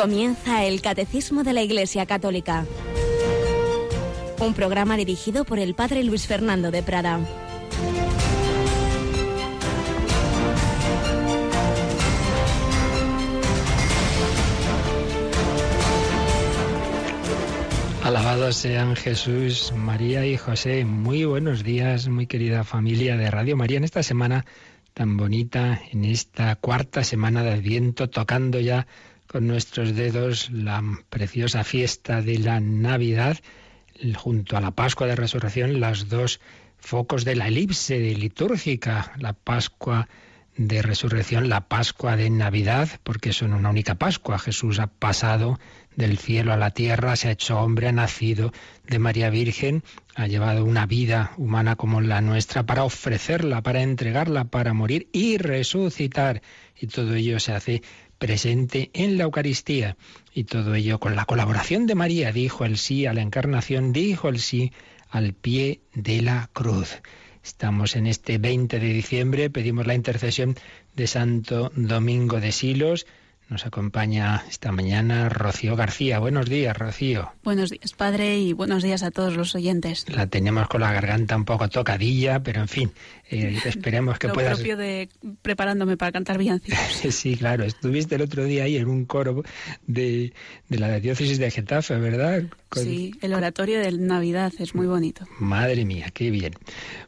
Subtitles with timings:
[0.00, 2.64] Comienza el Catecismo de la Iglesia Católica.
[4.38, 7.20] Un programa dirigido por el Padre Luis Fernando de Prada.
[18.02, 20.86] Alabados sean Jesús, María y José.
[20.86, 23.76] Muy buenos días, muy querida familia de Radio María.
[23.76, 24.46] En esta semana
[24.94, 28.86] tan bonita, en esta cuarta semana de Adviento, tocando ya
[29.30, 33.38] con nuestros dedos la preciosa fiesta de la Navidad,
[34.16, 36.40] junto a la Pascua de Resurrección, las dos
[36.78, 40.08] focos de la elipse litúrgica, la Pascua
[40.56, 44.36] de Resurrección, la Pascua de Navidad, porque son una única Pascua.
[44.36, 45.60] Jesús ha pasado
[45.94, 48.52] del cielo a la tierra, se ha hecho hombre, ha nacido
[48.88, 49.84] de María Virgen,
[50.16, 55.38] ha llevado una vida humana como la nuestra para ofrecerla, para entregarla, para morir y
[55.38, 56.42] resucitar.
[56.76, 57.82] Y todo ello se hace
[58.20, 59.96] presente en la Eucaristía.
[60.32, 64.28] Y todo ello con la colaboración de María, dijo el sí a la encarnación, dijo
[64.28, 64.72] el sí
[65.08, 67.00] al pie de la cruz.
[67.42, 70.54] Estamos en este 20 de diciembre, pedimos la intercesión
[70.94, 73.06] de Santo Domingo de Silos,
[73.50, 76.20] nos acompaña esta mañana Rocío García.
[76.20, 77.32] Buenos días, Rocío.
[77.42, 80.08] Buenos días, padre, y buenos días a todos los oyentes.
[80.08, 82.92] La tenemos con la garganta un poco tocadilla, pero en fin,
[83.28, 84.54] eh, esperemos que Lo puedas...
[84.54, 85.08] propio de
[85.42, 86.78] preparándome para cantar villancicos.
[87.10, 87.64] sí, claro.
[87.64, 89.42] Estuviste el otro día ahí en un coro
[89.84, 90.32] de,
[90.68, 92.44] de la diócesis de Getafe, ¿verdad?
[92.72, 95.26] Sí, el oratorio de Navidad es muy bonito.
[95.38, 96.54] Madre mía, qué bien.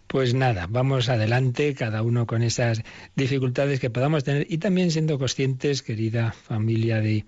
[0.09, 2.83] Pues nada, vamos adelante, cada uno con esas
[3.15, 7.25] dificultades que podamos tener y también siendo conscientes, querida familia de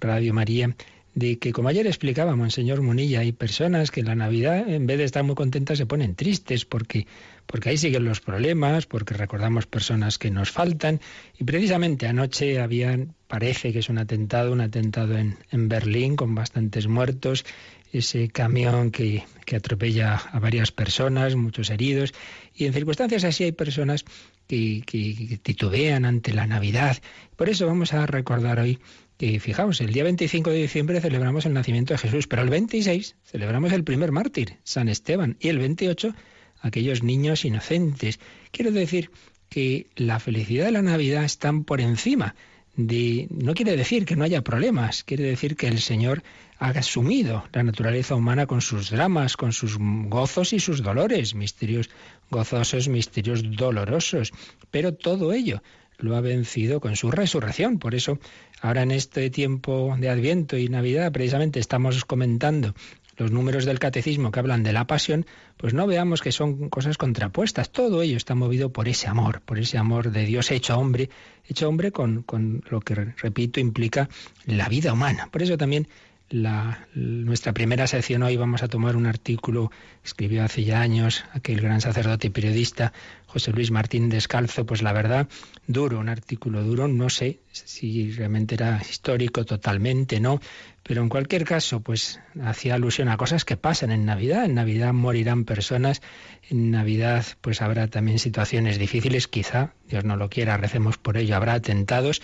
[0.00, 0.74] Radio María,
[1.20, 4.98] de que, como ayer explicaba Monseñor Munilla, hay personas que en la Navidad, en vez
[4.98, 7.06] de estar muy contentas, se ponen tristes porque,
[7.46, 11.00] porque ahí siguen los problemas, porque recordamos personas que nos faltan.
[11.38, 12.98] Y precisamente anoche había,
[13.28, 17.44] parece que es un atentado, un atentado en, en Berlín con bastantes muertos
[17.92, 22.14] ese camión que, que, atropella a varias personas, muchos heridos,
[22.54, 24.04] y en circunstancias así hay personas
[24.46, 26.98] que, que, titubean ante la Navidad.
[27.36, 28.78] Por eso vamos a recordar hoy
[29.20, 33.16] que, fijaos, el día 25 de diciembre celebramos el nacimiento de Jesús, pero el 26
[33.22, 36.14] celebramos el primer mártir, San Esteban, y el 28
[36.62, 38.18] aquellos niños inocentes.
[38.50, 39.10] Quiero decir
[39.50, 42.34] que la felicidad de la Navidad están por encima
[42.76, 46.22] de, no quiere decir que no haya problemas, quiere decir que el Señor
[46.58, 51.90] ha asumido la naturaleza humana con sus dramas, con sus gozos y sus dolores, misterios
[52.30, 54.32] gozosos, misterios dolorosos,
[54.70, 55.62] pero todo ello
[56.00, 57.78] lo ha vencido con su resurrección.
[57.78, 58.18] Por eso,
[58.60, 62.74] ahora en este tiempo de Adviento y Navidad, precisamente estamos comentando
[63.16, 65.26] los números del catecismo que hablan de la pasión,
[65.58, 67.70] pues no veamos que son cosas contrapuestas.
[67.70, 71.10] Todo ello está movido por ese amor, por ese amor de Dios hecho hombre,
[71.46, 74.08] hecho hombre con, con lo que, repito, implica
[74.46, 75.28] la vida humana.
[75.30, 75.86] Por eso también
[76.30, 79.70] la, nuestra primera sección hoy vamos a tomar un artículo
[80.04, 82.92] escribió hace ya años aquel gran sacerdote y periodista
[83.26, 85.28] José Luis Martín Descalzo, pues la verdad,
[85.72, 90.40] duro, un artículo duro, no sé si realmente era histórico totalmente, no,
[90.82, 94.44] pero en cualquier caso, pues hacía alusión a cosas que pasan en Navidad.
[94.44, 96.02] En Navidad morirán personas,
[96.48, 101.36] en Navidad pues habrá también situaciones difíciles, quizá, Dios no lo quiera, recemos por ello,
[101.36, 102.22] habrá atentados,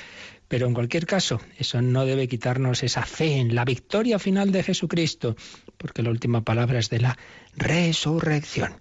[0.49, 4.63] pero en cualquier caso, eso no debe quitarnos esa fe en la victoria final de
[4.63, 5.37] Jesucristo,
[5.77, 7.19] porque la última palabra es de la
[7.57, 8.75] resurrección.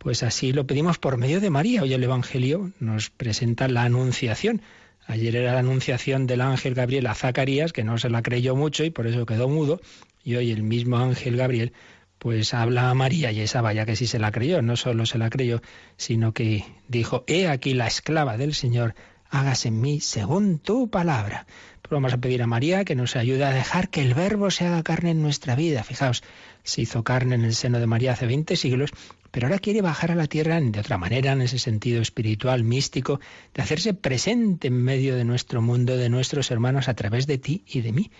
[0.00, 1.82] Pues así lo pedimos por medio de María.
[1.82, 4.62] Hoy el Evangelio nos presenta la anunciación.
[5.06, 8.82] Ayer era la anunciación del ángel Gabriel a Zacarías, que no se la creyó mucho
[8.82, 9.82] y por eso quedó mudo.
[10.24, 11.74] Y hoy el mismo ángel Gabriel
[12.16, 15.18] pues habla a María y esa vaya que sí se la creyó, no solo se
[15.18, 15.60] la creyó,
[15.98, 18.94] sino que dijo, he aquí la esclava del Señor,
[19.28, 21.46] hágase en mí según tu palabra.
[21.82, 24.64] Pero vamos a pedir a María que nos ayude a dejar que el verbo se
[24.64, 25.82] haga carne en nuestra vida.
[25.82, 26.22] Fijaos,
[26.62, 28.90] se hizo carne en el seno de María hace 20 siglos,
[29.30, 33.20] pero ahora quiere bajar a la tierra de otra manera, en ese sentido espiritual, místico,
[33.54, 37.62] de hacerse presente en medio de nuestro mundo, de nuestros hermanos, a través de ti
[37.66, 38.10] y de mí.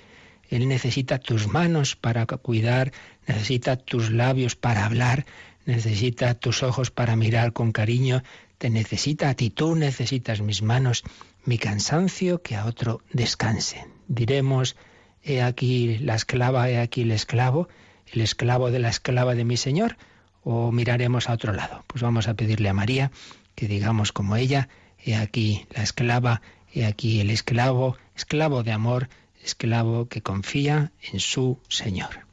[0.48, 2.92] Él necesita tus manos para cuidar,
[3.26, 5.26] necesita tus labios para hablar,
[5.64, 8.22] necesita tus ojos para mirar con cariño,
[8.58, 11.02] te necesita a ti, tú necesitas mis manos,
[11.44, 13.87] mi cansancio, que a otro descanse.
[14.08, 14.76] Diremos,
[15.22, 17.69] he aquí la esclava, he aquí el esclavo,
[18.12, 19.97] el esclavo de la esclava de mi Señor,
[20.43, 21.85] o miraremos a otro lado.
[21.87, 23.11] Pues vamos a pedirle a María
[23.55, 24.69] que digamos como ella,
[24.99, 26.41] he aquí la esclava,
[26.73, 29.09] he aquí el esclavo, esclavo de amor,
[29.43, 32.27] esclavo que confía en su Señor.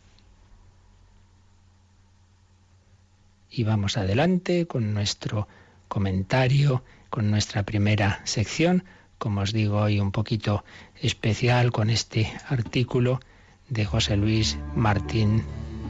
[3.50, 5.48] Y vamos adelante con nuestro
[5.88, 8.84] comentario, con nuestra primera sección,
[9.18, 10.64] como os digo hoy, un poquito
[11.02, 13.20] especial con este artículo
[13.70, 15.44] de José Luis Martín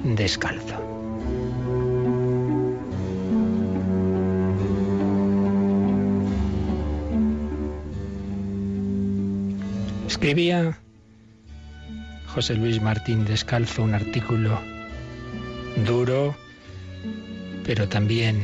[0.03, 0.83] Descalzo.
[10.07, 10.77] Escribía
[12.27, 14.59] José Luis Martín Descalzo un artículo
[15.85, 16.35] duro,
[17.63, 18.41] pero también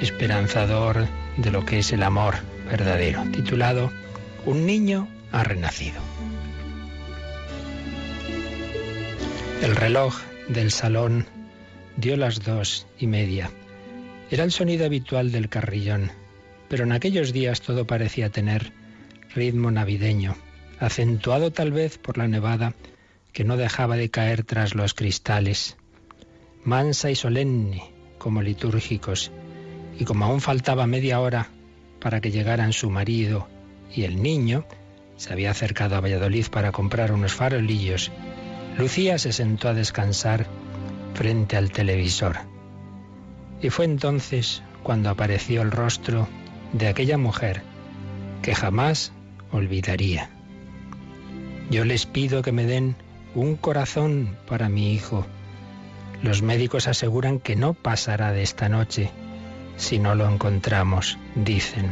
[0.00, 1.06] esperanzador
[1.36, 2.34] de lo que es el amor
[2.70, 3.90] verdadero, titulado
[4.44, 6.11] Un niño ha renacido.
[9.62, 10.16] El reloj
[10.48, 11.24] del salón
[11.96, 13.48] dio las dos y media.
[14.28, 16.10] Era el sonido habitual del carrillón,
[16.68, 18.72] pero en aquellos días todo parecía tener
[19.36, 20.34] ritmo navideño,
[20.80, 22.74] acentuado tal vez por la nevada
[23.32, 25.76] que no dejaba de caer tras los cristales,
[26.64, 27.84] mansa y solemne
[28.18, 29.30] como litúrgicos,
[29.96, 31.50] y como aún faltaba media hora
[32.00, 33.46] para que llegaran su marido
[33.94, 34.64] y el niño,
[35.16, 38.10] se había acercado a Valladolid para comprar unos farolillos,
[38.78, 40.46] Lucía se sentó a descansar
[41.14, 42.36] frente al televisor.
[43.60, 46.28] Y fue entonces cuando apareció el rostro
[46.72, 47.62] de aquella mujer
[48.42, 49.12] que jamás
[49.52, 50.30] olvidaría.
[51.70, 52.96] Yo les pido que me den
[53.34, 55.26] un corazón para mi hijo.
[56.22, 59.10] Los médicos aseguran que no pasará de esta noche
[59.76, 61.86] si no lo encontramos, dicen.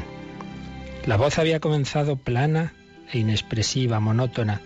[1.07, 2.75] La voz había comenzado plana
[3.13, 4.61] e inexpresiva, monótona,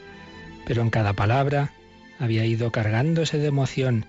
[0.66, 1.72] pero en cada palabra
[2.18, 4.06] había ido cargándose de emoción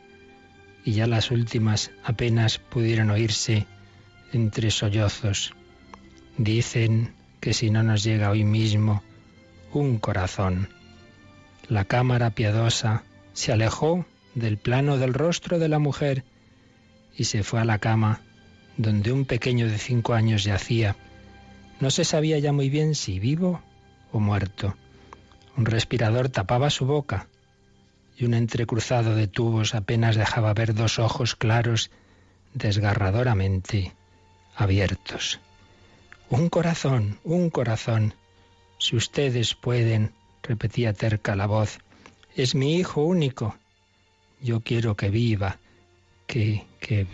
[0.83, 3.65] y ya las últimas apenas pudieron oírse
[4.31, 5.53] entre sollozos.
[6.37, 9.03] Dicen que si no nos llega hoy mismo
[9.73, 10.69] un corazón.
[11.67, 13.03] La cámara piadosa
[13.33, 14.05] se alejó
[14.35, 16.23] del plano del rostro de la mujer
[17.17, 18.21] y se fue a la cama
[18.77, 20.95] donde un pequeño de cinco años yacía.
[21.79, 23.61] No se sabía ya muy bien si vivo
[24.11, 24.75] o muerto.
[25.57, 27.27] Un respirador tapaba su boca
[28.17, 31.91] y un entrecruzado de tubos apenas dejaba ver dos ojos claros
[32.53, 33.94] desgarradoramente
[34.56, 35.39] abiertos.
[36.29, 38.13] Un corazón, un corazón.
[38.79, 41.79] Si ustedes pueden, repetía terca la voz,
[42.35, 43.57] es mi hijo único.
[44.41, 45.59] Yo quiero que viva,
[46.27, 47.06] que, que,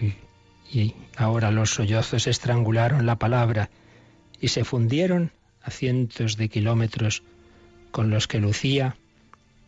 [0.71, 3.69] y ahora los sollozos estrangularon la palabra
[4.39, 5.31] y se fundieron
[5.61, 7.23] a cientos de kilómetros
[7.91, 8.95] con los que Lucía,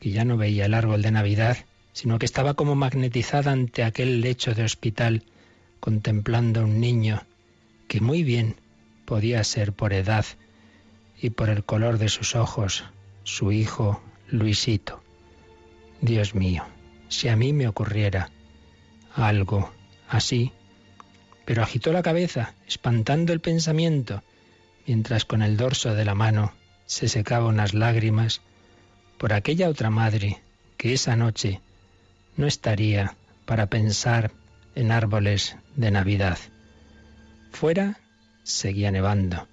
[0.04, 1.56] que ya no veía el árbol de Navidad,
[1.94, 5.24] sino que estaba como magnetizada ante aquel lecho de hospital,
[5.80, 7.22] contemplando a un niño
[7.88, 8.58] que muy bien
[9.06, 10.26] podía ser por edad
[11.22, 12.84] y por el color de sus ojos,
[13.24, 15.02] su hijo Luisito.
[16.02, 16.66] Dios mío,
[17.08, 18.30] si a mí me ocurriera
[19.16, 19.72] algo
[20.10, 20.52] así,
[21.46, 24.22] pero agitó la cabeza, espantando el pensamiento,
[24.86, 26.52] mientras con el dorso de la mano
[26.88, 28.42] se secaba unas lágrimas
[29.18, 30.42] por aquella otra madre
[30.78, 31.62] que esa noche
[32.36, 33.16] no estaría
[33.46, 34.32] para pensar
[34.76, 36.38] en árboles de Navidad.
[37.52, 38.00] Fuera
[38.44, 39.48] seguía nevando.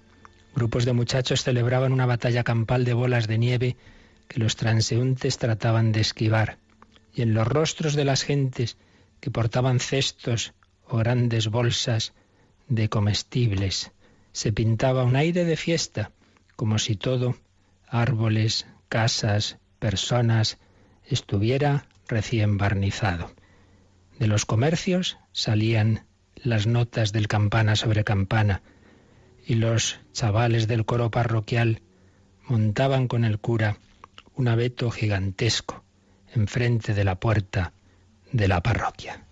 [0.55, 3.77] Grupos de muchachos celebraban una batalla campal de bolas de nieve
[4.27, 6.57] que los transeúntes trataban de esquivar,
[7.13, 8.77] y en los rostros de las gentes
[9.19, 10.53] que portaban cestos
[10.87, 12.13] o grandes bolsas
[12.67, 13.91] de comestibles.
[14.33, 16.11] Se pintaba un aire de fiesta,
[16.55, 17.35] como si todo,
[17.87, 20.59] árboles, casas, personas,
[21.05, 23.31] estuviera recién barnizado.
[24.19, 28.61] De los comercios salían las notas del campana sobre campana,
[29.45, 31.81] y los chavales del coro parroquial
[32.47, 33.79] montaban con el cura
[34.35, 35.83] un abeto gigantesco
[36.33, 37.73] enfrente de la puerta
[38.31, 39.25] de la parroquia.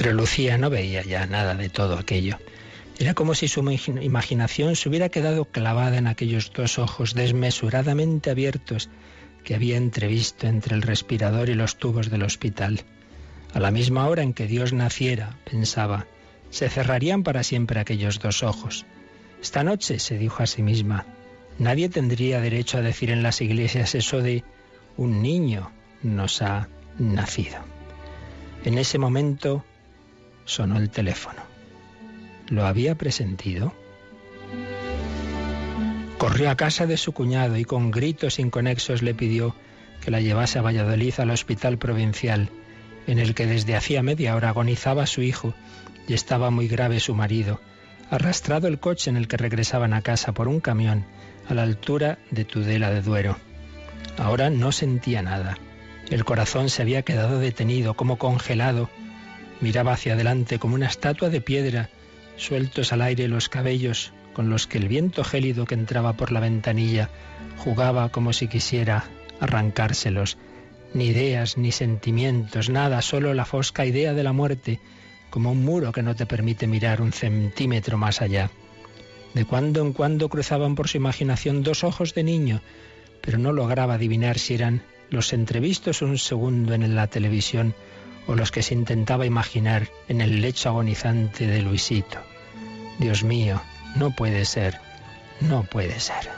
[0.00, 2.38] Pero Lucía no veía ya nada de todo aquello.
[2.98, 3.60] Era como si su
[4.00, 8.88] imaginación se hubiera quedado clavada en aquellos dos ojos desmesuradamente abiertos
[9.44, 12.80] que había entrevisto entre el respirador y los tubos del hospital.
[13.52, 16.06] A la misma hora en que Dios naciera, pensaba,
[16.48, 18.86] se cerrarían para siempre aquellos dos ojos.
[19.42, 21.04] Esta noche, se dijo a sí misma,
[21.58, 24.44] nadie tendría derecho a decir en las iglesias eso de
[24.96, 25.70] un niño
[26.02, 27.58] nos ha nacido.
[28.64, 29.62] En ese momento
[30.50, 31.44] Sonó el teléfono.
[32.48, 33.72] ¿Lo había presentido?
[36.18, 39.54] Corrió a casa de su cuñado y con gritos inconexos le pidió
[40.00, 42.50] que la llevase a Valladolid al hospital provincial,
[43.06, 45.54] en el que desde hacía media hora agonizaba su hijo
[46.08, 47.60] y estaba muy grave su marido,
[48.10, 51.04] arrastrado el coche en el que regresaban a casa por un camión
[51.48, 53.36] a la altura de Tudela de Duero.
[54.18, 55.58] Ahora no sentía nada.
[56.10, 58.90] El corazón se había quedado detenido, como congelado.
[59.60, 61.90] Miraba hacia adelante como una estatua de piedra,
[62.36, 66.40] sueltos al aire los cabellos con los que el viento gélido que entraba por la
[66.40, 67.10] ventanilla
[67.58, 69.04] jugaba como si quisiera
[69.40, 70.38] arrancárselos.
[70.94, 74.80] Ni ideas, ni sentimientos, nada, solo la fosca idea de la muerte,
[75.30, 78.50] como un muro que no te permite mirar un centímetro más allá.
[79.34, 82.60] De cuando en cuando cruzaban por su imaginación dos ojos de niño,
[83.20, 87.74] pero no lograba adivinar si eran los entrevistos un segundo en la televisión
[88.26, 92.18] o los que se intentaba imaginar en el lecho agonizante de Luisito.
[92.98, 93.60] Dios mío,
[93.96, 94.78] no puede ser,
[95.40, 96.30] no puede ser.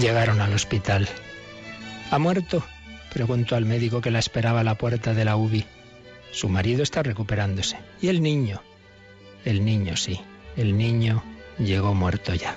[0.00, 1.08] Llegaron al hospital.
[2.10, 2.64] ¿Ha muerto?
[3.12, 5.64] preguntó al médico que la esperaba a la puerta de la UBI.
[6.32, 7.78] Su marido está recuperándose.
[8.02, 8.60] ¿Y el niño?
[9.44, 10.20] El niño sí.
[10.56, 11.22] El niño
[11.58, 12.56] llegó muerto ya.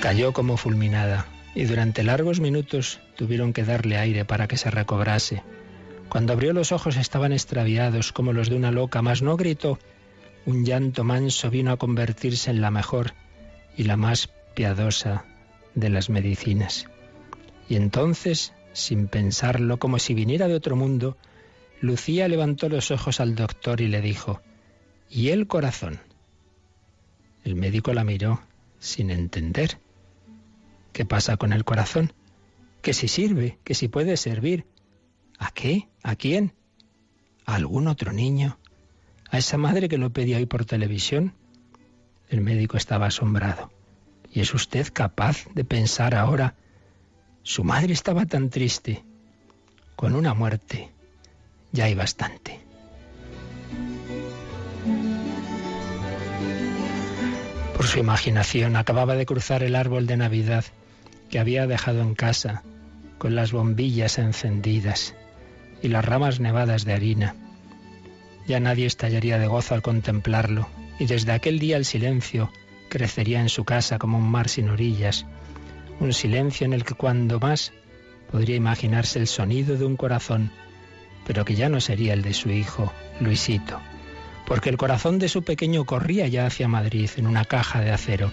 [0.00, 1.26] Cayó como fulminada
[1.56, 5.42] y durante largos minutos tuvieron que darle aire para que se recobrase.
[6.08, 9.78] Cuando abrió los ojos estaban extraviados como los de una loca, mas no gritó.
[10.46, 13.12] Un llanto manso vino a convertirse en la mejor
[13.76, 15.24] y la más piadosa
[15.74, 16.86] de las medicinas.
[17.68, 21.16] Y entonces, sin pensarlo, como si viniera de otro mundo,
[21.80, 24.40] Lucía levantó los ojos al doctor y le dijo,
[25.10, 25.98] ¿y el corazón?
[27.44, 28.40] El médico la miró
[28.78, 29.78] sin entender.
[30.98, 32.12] ¿Qué pasa con el corazón?
[32.82, 34.66] Que si sirve, que si puede servir.
[35.38, 35.86] ¿A qué?
[36.02, 36.54] ¿A quién?
[37.46, 38.58] ¿A algún otro niño?
[39.30, 41.34] ¿A esa madre que lo pedía hoy por televisión?
[42.28, 43.70] El médico estaba asombrado.
[44.32, 46.56] ¿Y es usted capaz de pensar ahora
[47.44, 49.04] su madre estaba tan triste.
[49.94, 50.90] Con una muerte
[51.70, 52.58] ya hay bastante.
[57.76, 60.64] Por su imaginación acababa de cruzar el árbol de Navidad
[61.28, 62.62] que había dejado en casa,
[63.18, 65.14] con las bombillas encendidas
[65.82, 67.34] y las ramas nevadas de harina.
[68.46, 70.68] Ya nadie estallaría de gozo al contemplarlo,
[70.98, 72.50] y desde aquel día el silencio
[72.88, 75.26] crecería en su casa como un mar sin orillas,
[76.00, 77.72] un silencio en el que cuando más
[78.30, 80.50] podría imaginarse el sonido de un corazón,
[81.26, 83.80] pero que ya no sería el de su hijo, Luisito,
[84.46, 88.32] porque el corazón de su pequeño corría ya hacia Madrid en una caja de acero,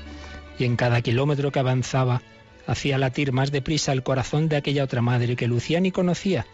[0.57, 2.21] y en cada kilómetro que avanzaba
[2.67, 6.45] hacía latir más deprisa el corazón de aquella otra madre que Lucía ni conocía,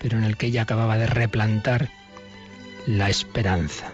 [0.00, 1.90] pero en el que ella acababa de replantar
[2.86, 3.92] la esperanza.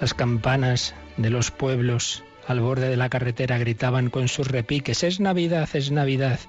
[0.00, 5.20] Las campanas de los pueblos al borde de la carretera gritaban con sus repiques, es
[5.20, 6.40] Navidad, es Navidad.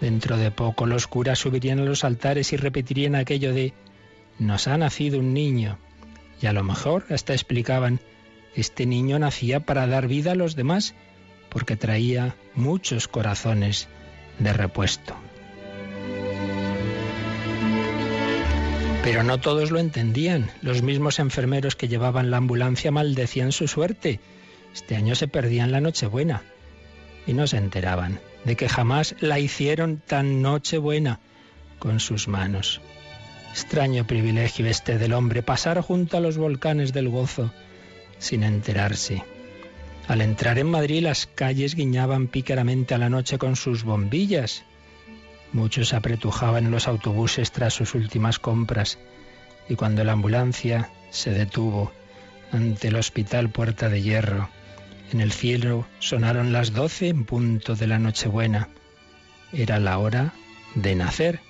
[0.00, 3.74] Dentro de poco los curas subirían a los altares y repetirían aquello de,
[4.38, 5.78] nos ha nacido un niño.
[6.40, 8.00] Y a lo mejor hasta explicaban,
[8.56, 10.94] este niño nacía para dar vida a los demás,
[11.52, 13.88] porque traía muchos corazones
[14.38, 15.14] de repuesto.
[19.04, 20.50] Pero no todos lo entendían.
[20.62, 24.20] Los mismos enfermeros que llevaban la ambulancia maldecían su suerte
[24.74, 26.42] este año se perdían la Nochebuena
[27.26, 31.20] y no se enteraban de que jamás la hicieron tan Nochebuena
[31.78, 32.80] con sus manos.
[33.50, 37.52] Extraño privilegio este del hombre, pasar junto a los volcanes del gozo
[38.18, 39.22] sin enterarse.
[40.08, 44.64] Al entrar en Madrid las calles guiñaban pícaramente a la noche con sus bombillas.
[45.52, 48.98] Muchos apretujaban los autobuses tras sus últimas compras
[49.68, 51.92] y cuando la ambulancia se detuvo
[52.50, 54.48] ante el hospital Puerta de Hierro,
[55.12, 58.70] en el cielo sonaron las doce en punto de la Nochebuena.
[59.52, 60.32] Era la hora
[60.74, 61.40] de nacer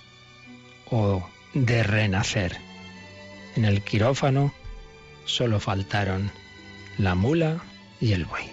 [0.91, 2.57] o de renacer.
[3.55, 4.53] En el quirófano
[5.27, 6.33] solo faltaron
[6.99, 7.63] la mula
[8.03, 8.51] y el buey.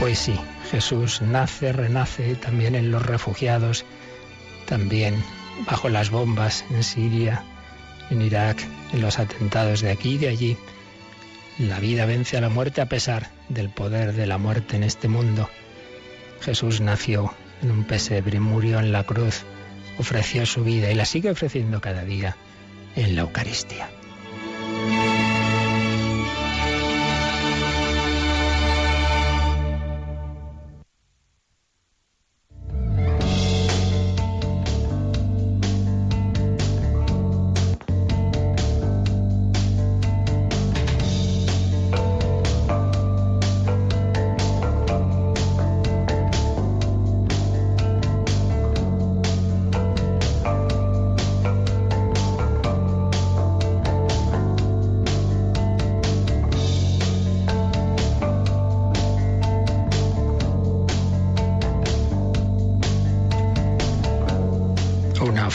[0.00, 0.34] Pues sí,
[0.70, 3.84] Jesús nace, renace también en los refugiados,
[4.66, 5.22] también
[5.70, 7.44] bajo las bombas en Siria,
[8.08, 10.56] en Irak, en los atentados de aquí y de allí.
[11.58, 15.08] La vida vence a la muerte a pesar del poder de la muerte en este
[15.08, 15.48] mundo.
[16.40, 19.42] Jesús nació en un pesebre, murió en la cruz,
[19.98, 22.36] ofreció su vida y la sigue ofreciendo cada día
[22.96, 23.90] en la Eucaristía.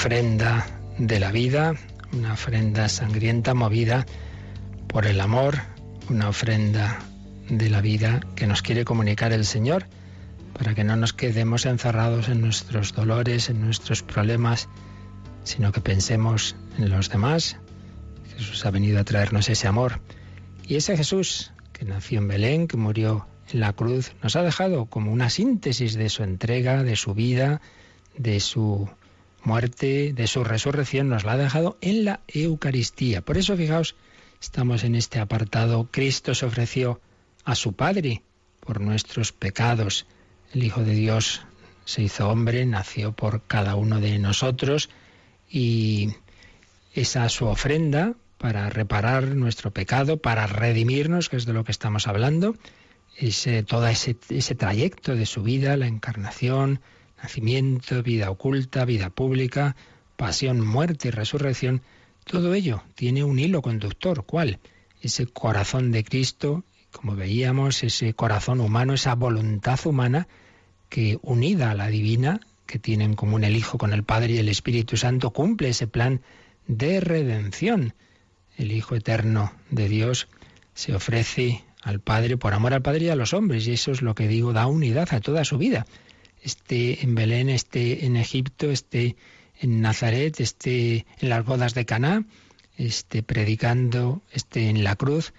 [0.06, 0.68] Ofrenda
[1.00, 1.74] de la vida,
[2.14, 4.06] una ofrenda sangrienta movida
[4.86, 5.58] por el amor,
[6.12, 7.00] una ofrenda
[7.50, 9.88] de la vida que nos quiere comunicar el Señor
[10.54, 14.70] para que no nos quedemos encerrados en nuestros dolores, en nuestros problemas,
[15.44, 17.58] sino que pensemos en los demás.
[18.38, 20.02] Jesús ha venido a traernos ese amor.
[20.68, 24.86] Y ese Jesús que nació en Belén, que murió en la cruz, nos ha dejado
[24.86, 27.60] como una síntesis de su entrega, de su vida,
[28.16, 28.88] de su
[29.46, 33.22] muerte, de su resurrección, nos la ha dejado en la Eucaristía.
[33.22, 33.96] Por eso, fijaos,
[34.42, 35.88] estamos en este apartado.
[35.92, 37.00] Cristo se ofreció
[37.44, 38.24] a su Padre
[38.60, 40.08] por nuestros pecados.
[40.54, 41.42] El Hijo de Dios
[41.86, 44.90] se hizo hombre, nació por cada uno de nosotros
[45.50, 46.10] y
[46.94, 52.08] esa su ofrenda para reparar nuestro pecado, para redimirnos, que es de lo que estamos
[52.08, 52.56] hablando,
[53.18, 56.82] ese, todo ese, ese trayecto de su vida, la encarnación,
[57.22, 59.76] nacimiento, vida oculta, vida pública,
[60.16, 61.82] pasión, muerte y resurrección,
[62.24, 64.26] todo ello tiene un hilo conductor.
[64.26, 64.60] ¿Cuál?
[65.02, 70.28] Ese corazón de Cristo, como veíamos, ese corazón humano, esa voluntad humana
[70.90, 74.38] que unida a la divina, que tiene en común el Hijo con el Padre y
[74.38, 76.22] el Espíritu Santo, cumple ese plan
[76.68, 77.94] de redención.
[78.58, 80.28] El Hijo eterno de Dios
[80.74, 84.02] se ofrece al Padre por amor al Padre y a los hombres, y eso es
[84.02, 85.86] lo que digo, da unidad a toda su vida.
[86.46, 89.16] Esté en Belén, esté en Egipto, esté
[89.60, 92.24] en Nazaret, esté en las bodas de Caná,
[92.78, 95.34] esté predicando, esté en la cruz,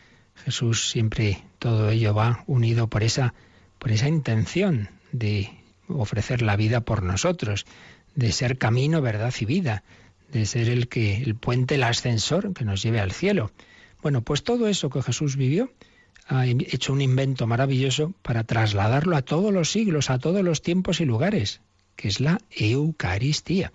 [0.45, 3.35] Jesús siempre todo ello va unido por esa
[3.79, 5.49] por esa intención de
[5.87, 7.67] ofrecer la vida por nosotros,
[8.17, 9.85] de ser camino, verdad y vida,
[10.33, 13.53] de ser el que el puente, el ascensor que nos lleve al cielo.
[14.03, 15.71] Bueno, pues todo eso que Jesús vivió
[16.29, 21.01] ha hecho un invento maravilloso para trasladarlo a todos los siglos, a todos los tiempos
[21.01, 21.61] y lugares,
[21.95, 23.73] que es la Eucaristía.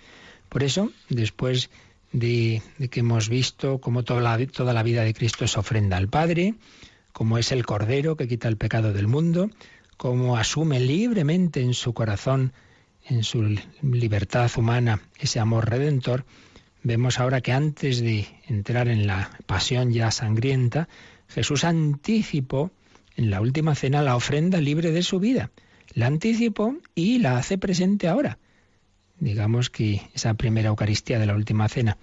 [0.50, 1.70] Por eso, después
[2.12, 6.10] de, que hemos visto cómo toda la, toda la vida de Cristo es ofrenda al
[6.10, 6.56] Padre,
[7.14, 9.50] como es el Cordero que quita el pecado del mundo,
[9.98, 12.54] cómo asume libremente en su corazón,
[13.06, 16.26] en su libertad humana, ese amor redentor,
[16.84, 20.90] vemos ahora que antes de entrar en la pasión ya sangrienta,
[21.34, 22.72] Jesús anticipó
[23.16, 25.52] en la última cena la ofrenda libre de su vida.
[25.94, 28.38] La anticipó y la hace presente ahora.
[29.20, 31.98] Digamos que esa primera Eucaristía de la última cena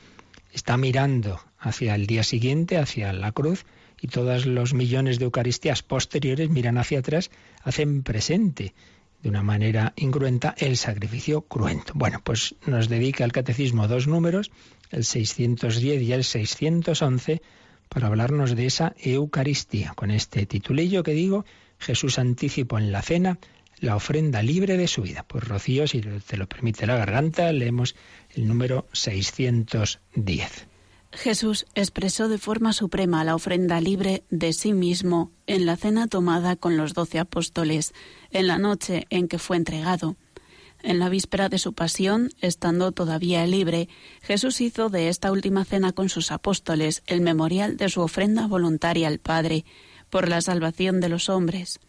[0.52, 3.64] está mirando hacia el día siguiente, hacia la cruz,
[4.00, 7.30] y todos los millones de Eucaristías posteriores miran hacia atrás,
[7.62, 8.74] hacen presente
[9.22, 11.92] de una manera incruenta el sacrificio cruento.
[11.96, 14.50] Bueno, pues nos dedica el catecismo dos números,
[14.90, 17.42] el 610 y el 611,
[17.88, 21.44] para hablarnos de esa Eucaristía, con este titulillo que digo,
[21.78, 23.38] Jesús anticipó en la cena
[23.80, 25.24] la ofrenda libre de su vida.
[25.26, 27.94] Pues Rocío, si te lo permite la garganta, leemos
[28.34, 30.66] el número 610.
[31.12, 36.56] Jesús expresó de forma suprema la ofrenda libre de sí mismo en la cena tomada
[36.56, 37.94] con los doce apóstoles,
[38.30, 40.16] en la noche en que fue entregado.
[40.82, 43.88] En la víspera de su pasión, estando todavía libre,
[44.22, 49.08] Jesús hizo de esta última cena con sus apóstoles el memorial de su ofrenda voluntaria
[49.08, 49.64] al Padre,
[50.08, 51.80] por la salvación de los hombres.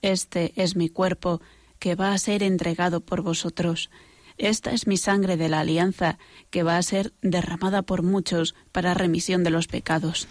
[0.00, 1.40] Este es mi cuerpo,
[1.78, 3.90] que va a ser entregado por vosotros.
[4.38, 6.18] Esta es mi sangre de la alianza,
[6.50, 10.26] que va a ser derramada por muchos para remisión de los pecados.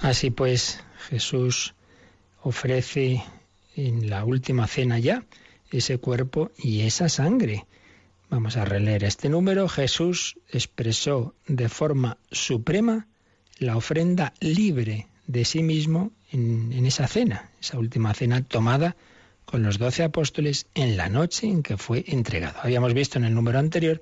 [0.00, 1.74] Así pues, Jesús
[2.42, 3.24] ofrece
[3.74, 5.24] en la última cena ya
[5.70, 7.66] ese cuerpo y esa sangre.
[8.30, 9.68] Vamos a releer este número.
[9.68, 13.06] Jesús expresó de forma suprema
[13.58, 18.96] la ofrenda libre de sí mismo en, esa cena, esa última cena tomada
[19.44, 22.58] con los doce apóstoles en la noche en que fue entregado.
[22.62, 24.00] Habíamos visto en el número anterior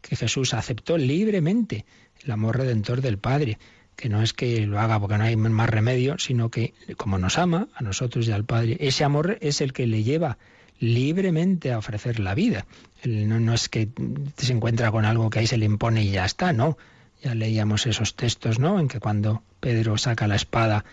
[0.00, 1.84] que Jesús aceptó libremente
[2.24, 3.58] el amor redentor del Padre,
[3.94, 7.38] que no es que lo haga porque no hay más remedio, sino que como nos
[7.38, 10.38] ama a nosotros y al Padre, ese amor es el que le lleva
[10.78, 12.66] libremente a ofrecer la vida.
[13.04, 13.88] No, es que
[14.36, 16.76] se encuentra con algo que ahí se le impone y ya está, no.
[17.22, 18.78] Ya leíamos esos textos, ¿no?
[18.78, 20.84] En que cuando Pedro saca la espada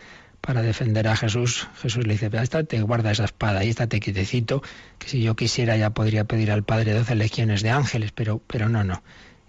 [0.41, 4.62] para defender a Jesús, Jesús le dice, estate, guarda esa espada y estate quietecito,
[5.00, 8.69] que si yo quisiera ya podría pedir al Padre doce legiones de ángeles, pero, pero
[8.69, 9.04] no, no.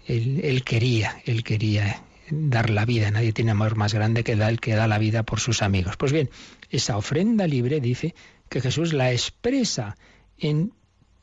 [0.07, 3.11] Él, él quería, él quería dar la vida.
[3.11, 5.97] Nadie tiene amor más grande que el que da la vida por sus amigos.
[5.97, 6.29] Pues bien,
[6.69, 8.15] esa ofrenda libre dice
[8.49, 9.97] que Jesús la expresa
[10.39, 10.73] en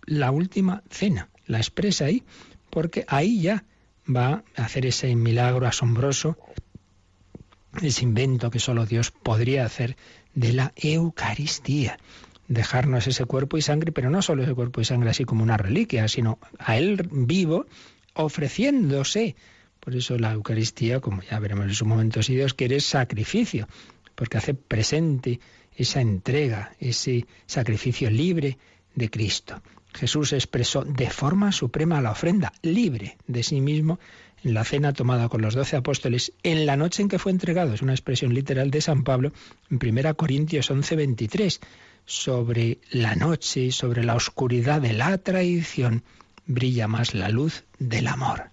[0.06, 1.28] la última cena.
[1.46, 2.22] La expresa ahí
[2.74, 3.64] porque ahí ya
[4.14, 6.36] va a hacer ese milagro asombroso,
[7.80, 9.96] ese invento que solo Dios podría hacer
[10.34, 11.98] de la Eucaristía.
[12.48, 15.56] Dejarnos ese cuerpo y sangre, pero no solo ese cuerpo y sangre así como una
[15.56, 17.66] reliquia, sino a Él vivo,
[18.14, 19.36] ofreciéndose.
[19.80, 23.68] Por eso la Eucaristía, como ya veremos en su momento, si Dios quiere, es sacrificio,
[24.14, 25.40] porque hace presente
[25.76, 28.58] esa entrega, ese sacrificio libre
[28.94, 29.62] de Cristo.
[29.94, 34.00] Jesús expresó de forma suprema la ofrenda libre de sí mismo
[34.42, 37.72] en la cena tomada con los doce apóstoles en la noche en que fue entregado.
[37.72, 39.32] Es una expresión literal de San Pablo
[39.70, 41.60] en 1 Corintios 11, 23.
[42.06, 46.02] Sobre la noche, sobre la oscuridad de la traición,
[46.46, 48.50] brilla más la luz del amor.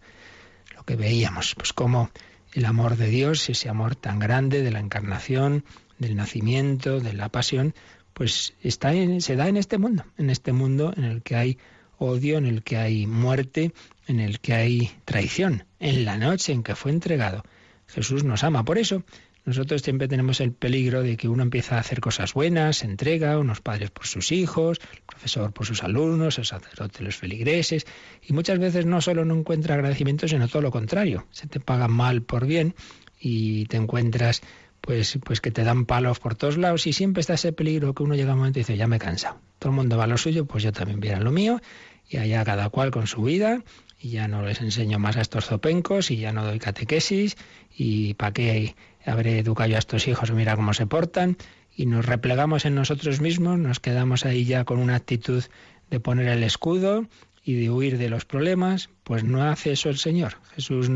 [0.75, 2.09] Lo que veíamos, pues como
[2.53, 5.65] el amor de Dios, ese amor tan grande de la encarnación,
[5.99, 7.75] del nacimiento, de la pasión,
[8.13, 11.57] pues está en, se da en este mundo, en este mundo en el que hay
[11.97, 13.73] odio, en el que hay muerte,
[14.07, 15.65] en el que hay traición.
[15.79, 17.43] En la noche en que fue entregado,
[17.87, 18.65] Jesús nos ama.
[18.65, 19.03] Por eso,
[19.45, 23.39] nosotros siempre tenemos el peligro de que uno empieza a hacer cosas buenas, se entrega,
[23.39, 27.85] unos padres por sus hijos, el profesor por sus alumnos, el sacerdote los feligreses,
[28.21, 31.25] y muchas veces no solo no encuentra agradecimiento, sino todo lo contrario.
[31.31, 32.75] Se te paga mal por bien
[33.19, 34.41] y te encuentras
[34.81, 38.03] pues, pues que te dan palos por todos lados y siempre está ese peligro que
[38.03, 39.37] uno llega a un momento y dice, ya me he cansado.
[39.59, 41.61] Todo el mundo va a lo suyo, pues yo también voy a lo mío
[42.09, 43.63] y allá cada cual con su vida
[43.99, 47.37] y ya no les enseño más a estos zopencos y ya no doy catequesis
[47.77, 51.37] y para qué habré educado yo a estos hijos, mira cómo se portan
[51.75, 55.43] y nos replegamos en nosotros mismos, nos quedamos ahí ya con una actitud
[55.89, 57.05] de poner el escudo
[57.43, 60.37] y de huir de los problemas, pues no hace eso el Señor.
[60.55, 60.89] Jesús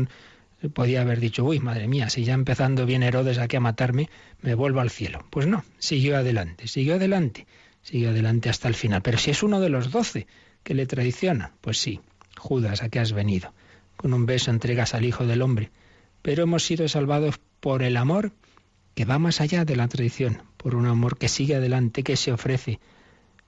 [0.68, 4.08] podía haber dicho, uy, madre mía, si ya empezando bien Herodes aquí a matarme,
[4.40, 5.24] me vuelvo al cielo.
[5.30, 7.46] Pues no, siguió adelante, siguió adelante,
[7.82, 9.02] siguió adelante hasta el final.
[9.02, 10.26] Pero si es uno de los doce
[10.62, 12.00] que le traiciona, pues sí,
[12.36, 13.54] Judas, ¿a qué has venido?
[13.96, 15.70] Con un beso entregas al Hijo del Hombre.
[16.22, 18.32] Pero hemos sido salvados por el amor
[18.94, 22.32] que va más allá de la traición, por un amor que sigue adelante, que se
[22.32, 22.80] ofrece.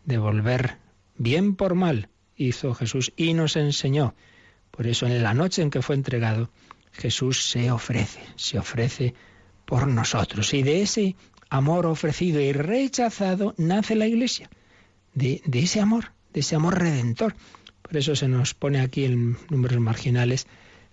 [0.04, 0.76] Devolver
[1.16, 4.14] bien por mal, hizo Jesús y nos enseñó.
[4.70, 6.50] Por eso en la noche en que fue entregado,
[6.92, 9.14] Jesús se ofrece, se ofrece
[9.64, 10.52] por nosotros.
[10.54, 11.16] Y de ese
[11.50, 14.50] amor ofrecido y rechazado nace la Iglesia.
[15.14, 17.34] De, ese amor, de ese amor redentor.
[17.82, 20.46] Por eso se nos pone aquí en números marginales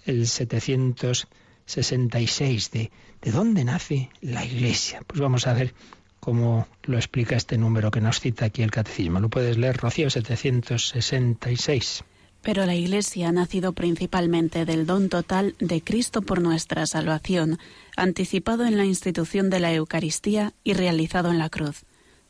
[0.06, 5.02] el 766 de, de dónde nace la Iglesia.
[5.06, 5.74] Pues vamos a ver
[6.20, 9.20] cómo lo explica este número que nos cita aquí el Catecismo.
[9.20, 12.04] Lo puedes leer, Rocío, 766.
[12.46, 17.58] Pero la Iglesia ha nacido principalmente del don total de Cristo por nuestra salvación,
[17.98, 21.86] anticipado en la institución de la Eucaristía y realizado en la cruz.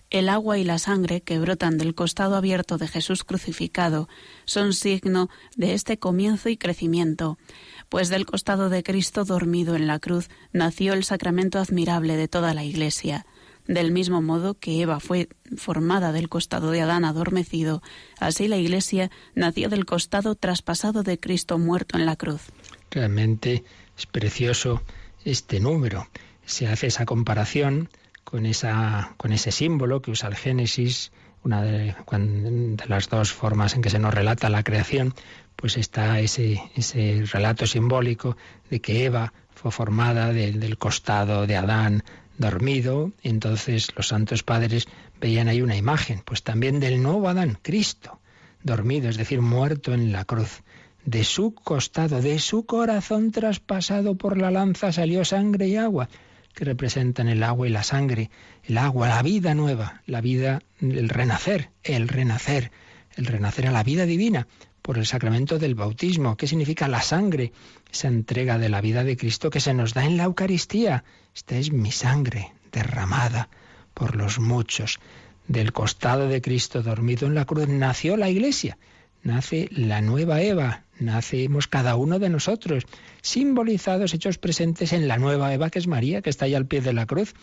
[0.10, 4.08] El agua y la sangre que brotan del costado abierto de Jesús crucificado
[4.46, 7.38] son signo de este comienzo y crecimiento,
[7.90, 12.54] pues del costado de Cristo dormido en la cruz nació el sacramento admirable de toda
[12.54, 13.26] la Iglesia.
[13.68, 17.82] Del mismo modo que Eva fue formada del costado de Adán adormecido,
[18.20, 22.42] así la Iglesia nació del costado traspasado de Cristo muerto en la cruz.
[22.92, 23.64] Realmente
[23.98, 24.84] es precioso
[25.24, 26.08] este número.
[26.46, 27.90] Se hace esa comparación
[28.24, 31.12] con, esa, con ese símbolo que usa el Génesis,
[31.44, 31.96] una de,
[32.88, 35.14] las dos formas en que se nos relata la creación,
[35.56, 38.38] pues está ese, ese relato simbólico
[38.70, 42.04] de que Eva fue formada del costado de Adán
[42.38, 44.88] dormido, entonces los santos padres
[45.20, 48.20] veían ahí una imagen, pues también del nuevo Adán, Cristo,
[48.64, 50.64] dormido, es decir, muerto en la cruz.
[51.06, 56.10] De su costado, de su corazón traspasado por la lanza salió sangre y agua,
[56.54, 58.32] que representan el agua y la sangre,
[58.64, 62.72] el agua, la vida nueva, la vida, el renacer, el renacer,
[63.16, 64.48] el renacer a la vida divina
[64.86, 66.38] por el sacramento del bautismo.
[66.38, 67.52] ¿Qué significa la sangre?
[67.92, 71.04] Esa entrega de la vida de Cristo que se nos da en la Eucaristía.
[71.34, 73.50] Esta es mi sangre derramada
[73.96, 75.00] por los muchos.
[75.48, 78.78] Del costado de Cristo dormido en la cruz nació la Iglesia.
[79.24, 82.84] Nace la nueva Eva, nacemos cada uno de nosotros,
[83.24, 86.82] simbolizados, hechos presentes en la nueva Eva que es María, que está ahí al pie
[86.82, 87.34] de la cruz,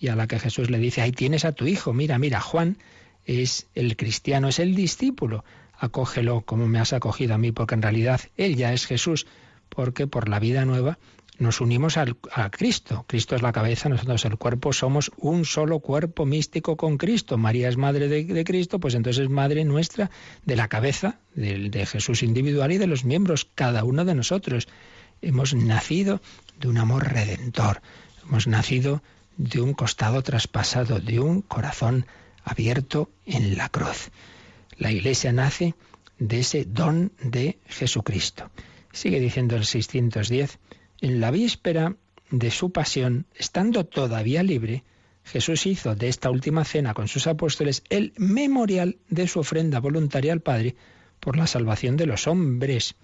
[0.00, 2.76] y a la que Jesús le dice, ahí tienes a tu hijo, mira, mira, Juan
[3.24, 5.44] es el cristiano, es el discípulo,
[5.78, 9.26] acógelo como me has acogido a mí, porque en realidad Él ya es Jesús,
[9.68, 10.98] porque por la vida nueva
[11.38, 13.04] nos unimos al, a Cristo.
[13.06, 17.38] Cristo es la cabeza, nosotros el cuerpo, somos un solo cuerpo místico con Cristo.
[17.38, 20.10] María es madre de, Cristo, pues entonces es madre nuestra
[20.44, 24.66] de la cabeza, de, de Jesús individual y de los miembros, cada uno de nosotros.
[25.22, 26.20] Hemos nacido
[26.58, 27.82] de un amor redentor,
[28.24, 29.02] hemos nacido
[29.36, 32.06] de un costado traspasado, de un corazón
[32.44, 34.10] abierto en la cruz.
[34.78, 35.74] La Iglesia nace
[36.18, 38.50] de ese don de Jesucristo.
[38.92, 40.58] Sigue diciendo el 610,
[41.00, 41.96] en la víspera
[42.30, 44.84] de su pasión, estando todavía libre,
[45.24, 50.32] Jesús hizo de esta última cena con sus apóstoles el memorial de su ofrenda voluntaria
[50.32, 50.74] al Padre
[51.20, 52.96] por la salvación de los hombres.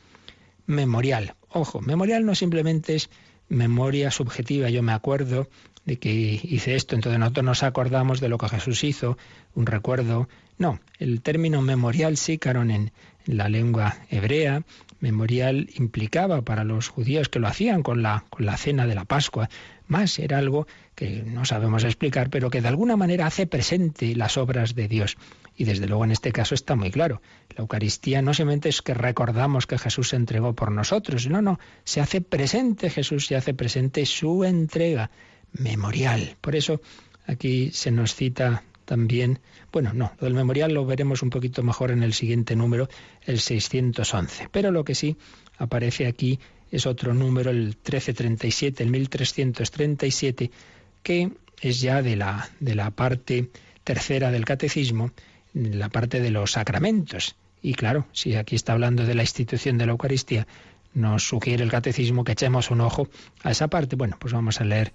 [0.67, 1.35] memorial.
[1.51, 3.11] Ojo, memorial no simplemente es
[3.49, 5.49] memoria subjetiva, yo me acuerdo
[5.85, 9.19] de que hice esto, entonces nosotros nos acordamos de lo que Jesús hizo,
[9.55, 10.29] un recuerdo.
[10.59, 12.93] No, el término memorial sí, Caron, en,
[13.27, 14.64] la lengua hebrea,
[15.01, 19.05] memorial implicaba para los judíos que lo hacían con la, con la cena de la
[19.05, 19.49] Pascua,
[19.87, 24.37] más era algo que no sabemos explicar, pero que de alguna manera hace presente las
[24.38, 25.17] obras de Dios.
[25.57, 27.21] Y desde luego en este caso está muy claro.
[27.51, 31.59] La Eucaristía no solamente es que recordamos que Jesús se entregó por nosotros, no, no,
[31.85, 35.11] se hace presente Jesús, se hace presente su entrega
[35.53, 36.37] memorial.
[36.40, 36.81] Por eso
[37.27, 39.40] aquí se nos cita también,
[39.73, 42.88] bueno, no, lo del memorial lo veremos un poquito mejor en el siguiente número,
[43.23, 44.49] el 611.
[44.51, 45.16] Pero lo que sí
[45.59, 46.38] aparece aquí
[46.70, 50.51] es otro número, el 1337, el 1337,
[51.03, 53.51] que es ya de la, de la parte
[53.85, 55.12] tercera del catecismo,
[55.53, 57.37] la parte de los sacramentos.
[57.62, 60.47] Y claro, si aquí está hablando de la institución de la Eucaristía,
[60.94, 63.09] nos sugiere el catecismo que echemos un ojo
[63.42, 63.97] a esa parte.
[63.97, 64.92] Bueno, pues vamos a leer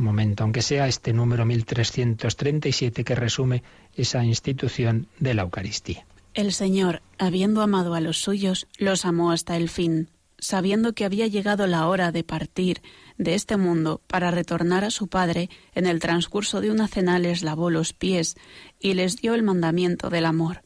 [0.00, 3.62] momento, aunque sea este número 1337 que resume
[3.94, 6.06] esa institución de la Eucaristía.
[6.34, 10.08] El Señor, habiendo amado a los suyos, los amó hasta el fin,
[10.38, 12.82] sabiendo que había llegado la hora de partir
[13.18, 17.42] de este mundo para retornar a su Padre, en el transcurso de una cena les
[17.42, 18.36] lavó los pies
[18.78, 20.62] y les dio el mandamiento del amor,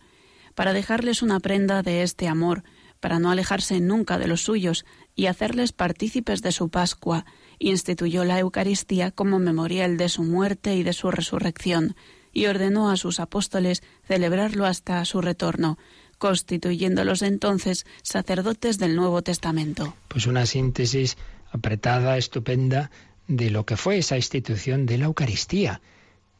[0.54, 2.62] para dejarles una prenda de este amor,
[3.00, 7.26] para no alejarse nunca de los suyos y hacerles partícipes de su Pascua,
[7.70, 11.96] instituyó la Eucaristía como memorial de su muerte y de su resurrección,
[12.32, 15.78] y ordenó a sus apóstoles celebrarlo hasta su retorno,
[16.18, 19.94] constituyéndolos entonces sacerdotes del Nuevo Testamento.
[20.08, 21.16] Pues una síntesis
[21.52, 22.90] apretada, estupenda,
[23.28, 25.80] de lo que fue esa institución de la Eucaristía.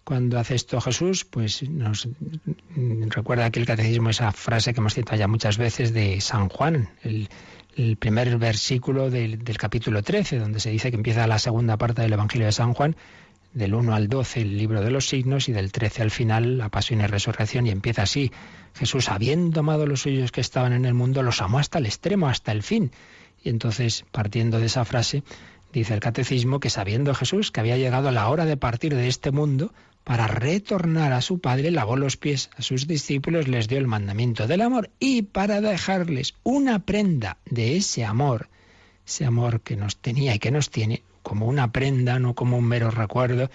[0.04, 2.06] Cuando hace esto Jesús, pues nos
[3.08, 6.90] recuerda aquí el catecismo esa frase que hemos citado ya muchas veces de San Juan,
[7.02, 7.30] el,
[7.76, 12.02] el primer versículo del, del, capítulo 13, donde se dice que empieza la segunda parte
[12.02, 12.96] del Evangelio de San Juan,
[13.54, 16.68] del 1 al 12 el libro de los signos y del 13 al final la
[16.68, 18.32] pasión y resurrección y empieza así.
[18.74, 22.28] Jesús, habiendo amado los suyos que estaban en el mundo, los amó hasta el extremo,
[22.28, 22.90] hasta el fin.
[23.42, 25.22] Y entonces, partiendo de esa frase,
[25.72, 29.30] dice el catecismo que sabiendo Jesús que había llegado la hora de partir de este
[29.30, 29.72] mundo,
[30.04, 34.46] para retornar a su Padre, lavó los pies a sus discípulos, les dio el mandamiento
[34.46, 38.50] del amor y para dejarles una prenda de ese amor,
[39.06, 42.66] ese amor que nos tenía y que nos tiene, como una prenda, no como un
[42.66, 43.50] mero recuerdo,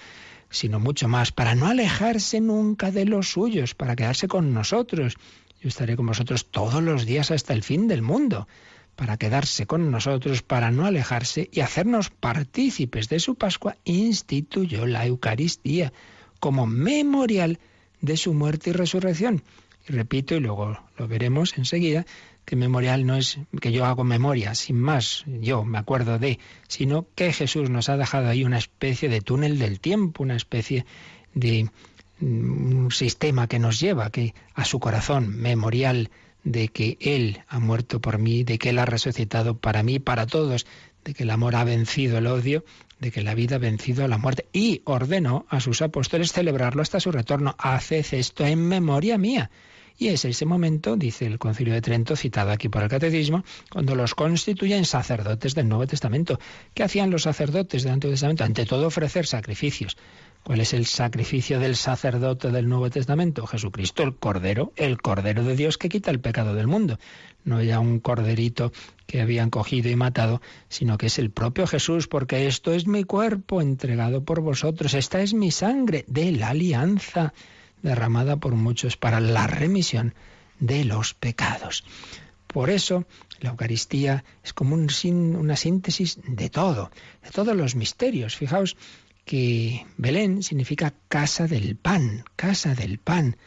[0.50, 5.18] sino mucho más, para no alejarse nunca de los suyos, para quedarse con nosotros.
[5.62, 8.48] Yo estaré con vosotros todos los días hasta el fin del mundo,
[8.96, 15.06] para quedarse con nosotros, para no alejarse y hacernos partícipes de su Pascua, instituyó la
[15.06, 15.94] Eucaristía
[16.40, 17.60] como memorial
[18.02, 19.44] de su muerte y resurrección.
[19.88, 22.06] Y repito, y luego lo veremos enseguida,
[22.46, 27.06] que memorial no es que yo hago memoria, sin más, yo me acuerdo de, sino
[27.14, 30.86] que Jesús nos ha dejado ahí una especie de túnel del tiempo, una especie
[31.36, 31.70] de
[32.20, 36.10] mm, sistema que nos lleva que a su corazón memorial
[36.44, 40.26] de que Él ha muerto por mí, de que Él ha resucitado para mí, para
[40.26, 40.66] todos,
[41.04, 42.64] de que el amor ha vencido el odio,
[43.00, 46.82] de que la vida ha vencido a la muerte y ordenó a sus apóstoles celebrarlo
[46.82, 47.56] hasta su retorno.
[47.58, 49.50] Haced esto en memoria mía.
[49.98, 53.96] Y es ese momento, dice el Concilio de Trento, citado aquí por el Catecismo, cuando
[53.96, 56.40] los constituyen sacerdotes del Nuevo Testamento.
[56.74, 58.46] ¿Qué hacían los sacerdotes del Antiguo Testamento?
[58.46, 59.98] Ante todo ofrecer sacrificios.
[60.44, 63.46] ¿Cuál es el sacrificio del sacerdote del Nuevo Testamento?
[63.46, 66.98] Jesucristo, el Cordero, el Cordero de Dios que quita el pecado del mundo.
[67.44, 68.72] No ya un corderito
[69.06, 73.04] que habían cogido y matado, sino que es el propio Jesús, porque esto es mi
[73.04, 77.34] cuerpo entregado por vosotros, esta es mi sangre de la alianza
[77.82, 80.16] derramada por muchos para la remisión
[80.60, 81.84] de los pecados.
[82.48, 83.06] Por eso
[83.40, 84.90] la Eucaristía es como un,
[85.36, 86.92] una síntesis de todo,
[87.24, 88.36] de todos los misterios.
[88.36, 88.76] Fijaos
[89.30, 93.38] que Belén significa casa del pan, casa del pan.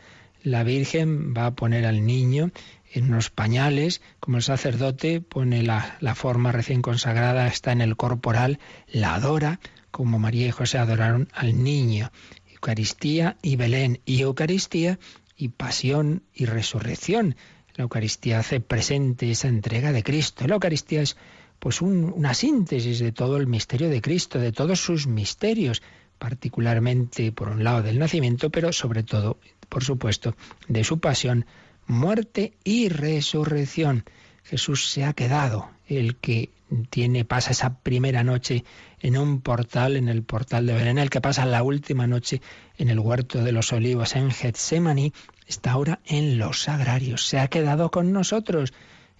[0.44, 2.52] La Virgen va a poner al niño
[2.92, 7.96] en unos pañales, como el sacerdote pone la, la forma recién consagrada, está en el
[7.96, 9.58] corporal, la adora,
[9.90, 12.12] como María y José adoraron al niño.
[12.52, 15.00] Eucaristía y Belén, y Eucaristía
[15.36, 17.34] y pasión y resurrección.
[17.74, 20.46] La Eucaristía hace presente esa entrega de Cristo.
[20.46, 21.16] La Eucaristía es
[21.62, 25.80] pues una síntesis de todo el misterio de Cristo, de todos sus misterios,
[26.18, 30.34] particularmente por un lado del nacimiento, pero sobre todo, por supuesto,
[30.66, 31.46] de su pasión,
[31.86, 34.02] muerte y resurrección.
[34.42, 36.50] Jesús se ha quedado, el que
[36.90, 38.64] tiene pasa esa primera noche
[38.98, 42.42] en un portal, en el portal de Belén, el que pasa la última noche
[42.76, 45.12] en el huerto de los olivos en Getsemaní,
[45.46, 48.72] está ahora en los sagrarios, se ha quedado con nosotros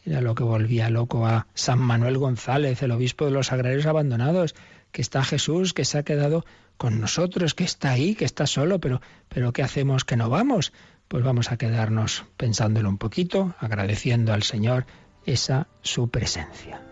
[0.05, 4.55] Era lo que volvía loco a San Manuel González, el obispo de los agrarios abandonados,
[4.91, 6.45] que está Jesús, que se ha quedado
[6.77, 10.73] con nosotros, que está ahí, que está solo, pero, pero ¿qué hacemos que no vamos?
[11.09, 14.87] Pues vamos a quedarnos pensándolo un poquito, agradeciendo al Señor
[15.25, 16.92] esa su presencia.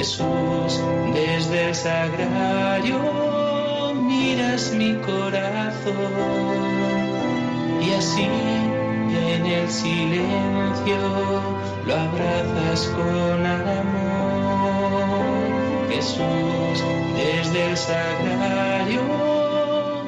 [0.00, 0.80] Jesús,
[1.12, 3.00] desde el sagrario
[3.96, 6.14] miras mi corazón
[7.82, 10.96] y así en el silencio
[11.84, 13.90] lo abrazas con amor.
[15.90, 16.82] Jesús,
[17.14, 19.02] desde el sagrario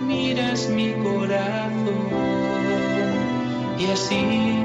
[0.00, 2.08] miras mi corazón
[3.78, 4.64] y así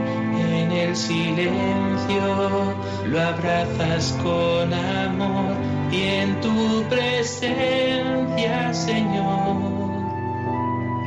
[0.84, 5.56] el silencio lo abrazas con amor
[5.92, 9.88] y en tu presencia, Señor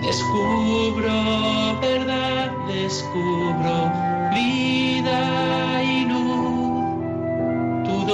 [0.03, 3.93] Descubro verdad, descubro
[4.35, 7.85] vida y luz.
[7.85, 8.07] Tu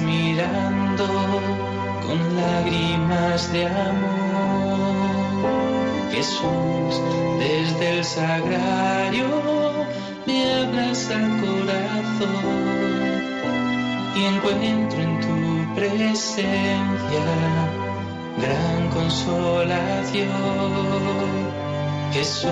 [0.00, 1.06] mirando
[2.06, 5.04] con lágrimas de amor.
[6.12, 7.00] Jesús,
[7.38, 9.26] desde el sagrario
[10.26, 12.74] me abras al corazón
[14.16, 17.24] y encuentro en tu presencia
[18.38, 20.30] gran consolación.
[22.12, 22.50] Jesús,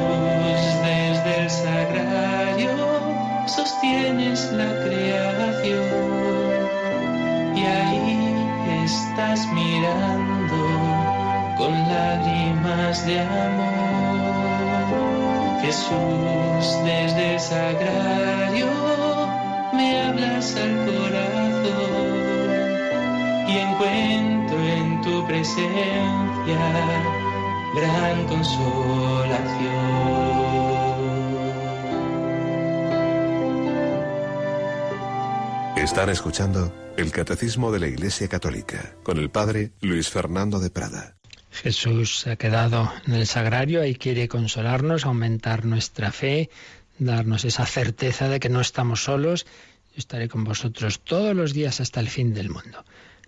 [0.84, 2.72] desde el sagrario
[3.46, 6.31] sostienes la creación
[7.62, 10.56] y ahí estás mirando
[11.56, 13.62] con lágrimas de amor.
[15.62, 18.66] Jesús, desde el sagrario
[19.72, 22.12] me hablas al corazón
[23.48, 26.58] y encuentro en tu presencia
[27.74, 30.31] gran consolación.
[35.82, 41.16] Están escuchando el Catecismo de la Iglesia Católica con el Padre Luis Fernando de Prada.
[41.50, 46.50] Jesús se ha quedado en el sagrario y quiere consolarnos, aumentar nuestra fe,
[47.00, 49.44] darnos esa certeza de que no estamos solos.
[49.90, 52.84] Yo estaré con vosotros todos los días hasta el fin del mundo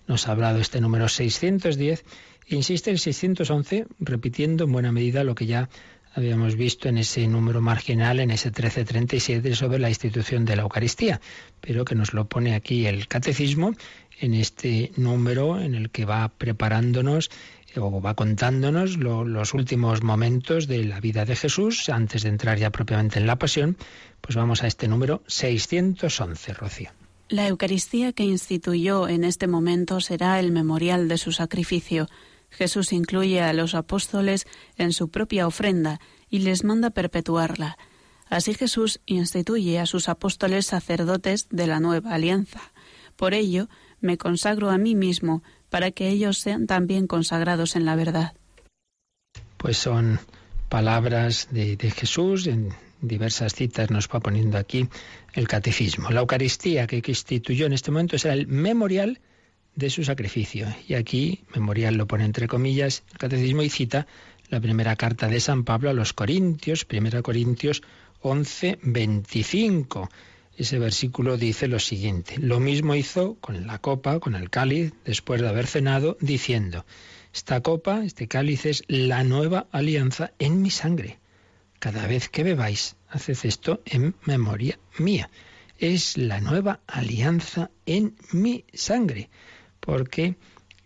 [0.07, 2.05] nos ha hablado este número 610.
[2.49, 5.69] Insiste el 611 repitiendo en buena medida lo que ya
[6.15, 11.21] habíamos visto en ese número marginal, en ese 1337, sobre la institución de la Eucaristía,
[11.61, 13.75] pero que nos lo pone aquí el catecismo
[14.21, 17.31] en este número en el que va preparándonos
[17.77, 22.71] o va contándonos los últimos momentos de la vida de Jesús antes de entrar ya
[22.71, 23.77] propiamente en la pasión,
[24.21, 26.91] pues vamos a este número 611, Rocío.
[27.29, 32.07] La Eucaristía que instituyó en este momento será el memorial de su sacrificio.
[32.55, 34.47] Jesús incluye a los apóstoles
[34.77, 36.01] en su propia ofrenda
[36.31, 37.77] y les manda perpetuarla.
[38.29, 42.61] Así Jesús instituye a sus apóstoles sacerdotes de la nueva alianza.
[43.17, 43.69] Por ello,
[44.01, 48.35] me consagro a mí mismo para que ellos sean también consagrados en la verdad.
[49.57, 50.21] Pues son
[50.69, 54.89] palabras de, Jesús, en diversas citas nos va poniendo aquí
[55.33, 56.11] el catecismo.
[56.11, 59.21] La Eucaristía que instituyó en este momento será el memorial
[59.77, 60.67] de su sacrificio.
[60.89, 64.07] Y aquí, memorial lo pone entre comillas, el catecismo y cita
[64.49, 67.83] la primera carta de San Pablo a los Corintios, 1 Corintios
[68.21, 70.09] 11, 25
[70.57, 75.41] ese versículo dice lo siguiente, lo mismo hizo con la copa, con el cáliz, después
[75.41, 76.85] de haber cenado, diciendo,
[77.33, 81.19] esta copa, este cáliz es la nueva alianza en mi sangre.
[81.81, 85.29] Cada vez que bebáis, haced esto en memoria mía.
[85.79, 89.31] Es la nueva alianza en mi sangre,
[89.85, 90.37] porque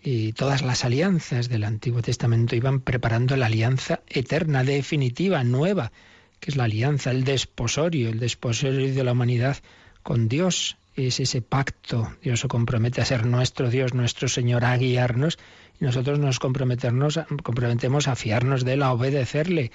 [0.03, 5.93] y todas las alianzas del Antiguo Testamento iban preparando la alianza eterna, definitiva, nueva,
[6.41, 9.59] que es la alianza, el desposorio, el desposorio de la humanidad
[10.03, 10.77] con Dios.
[10.95, 12.13] Es ese pacto.
[12.23, 15.39] Dios se compromete a ser nuestro Dios, nuestro Señor, a guiarnos
[15.81, 19.71] y nosotros nos comprometemos, comprometemos a fiarnos de Él, a obedecerle,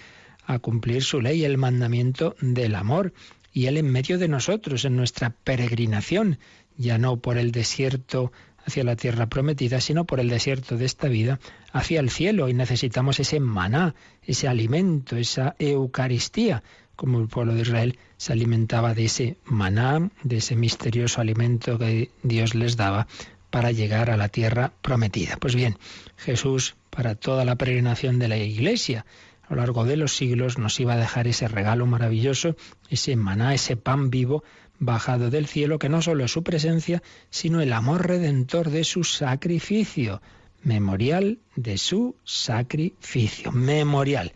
[0.46, 3.14] a cumplir su ley, el mandamiento del amor.
[3.54, 6.40] Y Él en medio de nosotros, en nuestra peregrinación,
[6.78, 8.32] ya no por el desierto
[8.66, 11.40] hacia la tierra prometida, sino por el desierto de esta vida
[11.72, 12.50] hacia el cielo.
[12.50, 16.64] Y necesitamos ese maná, ese alimento, esa Eucaristía,
[16.96, 22.12] como el pueblo de Israel se alimentaba de ese maná, de ese misterioso alimento que
[22.22, 23.08] Dios les daba
[23.50, 25.38] para llegar a la tierra prometida.
[25.38, 25.78] Pues bien,
[26.18, 29.06] Jesús, para toda la peregrinación de la Iglesia,
[29.44, 32.56] a lo largo de los siglos, nos iba a dejar ese regalo maravilloso,
[32.90, 34.44] ese maná, ese pan vivo,
[34.86, 39.04] bajado del cielo, que no solo es su presencia, sino el amor redentor de su
[39.04, 40.22] sacrificio,
[40.64, 44.34] memorial de su sacrificio, memorial.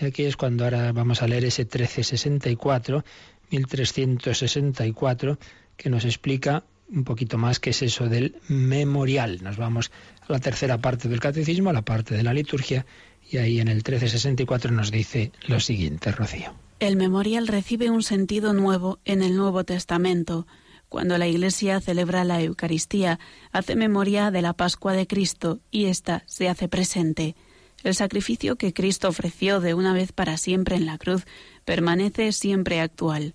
[0.00, 3.04] Y aquí es cuando ahora vamos a leer ese 1364,
[3.50, 5.38] 1364,
[5.76, 9.40] que nos explica un poquito más qué es eso del memorial.
[9.42, 9.90] Nos vamos
[10.26, 12.84] a la tercera parte del catecismo, a la parte de la liturgia,
[13.30, 16.69] y ahí en el 1364 nos dice lo siguiente, Rocío.
[16.80, 20.46] El memorial recibe un sentido nuevo en el Nuevo Testamento.
[20.88, 23.20] Cuando la Iglesia celebra la Eucaristía,
[23.52, 27.36] hace memoria de la Pascua de Cristo y ésta se hace presente.
[27.84, 31.26] El sacrificio que Cristo ofreció de una vez para siempre en la cruz
[31.66, 33.34] permanece siempre actual.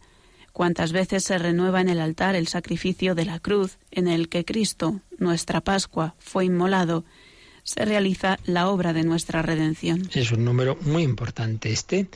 [0.52, 4.44] Cuántas veces se renueva en el altar el sacrificio de la cruz en el que
[4.44, 7.06] Cristo, nuestra Pascua, fue inmolado,
[7.64, 10.10] se realiza la obra de nuestra redención.
[10.16, 12.08] Es un número muy importante este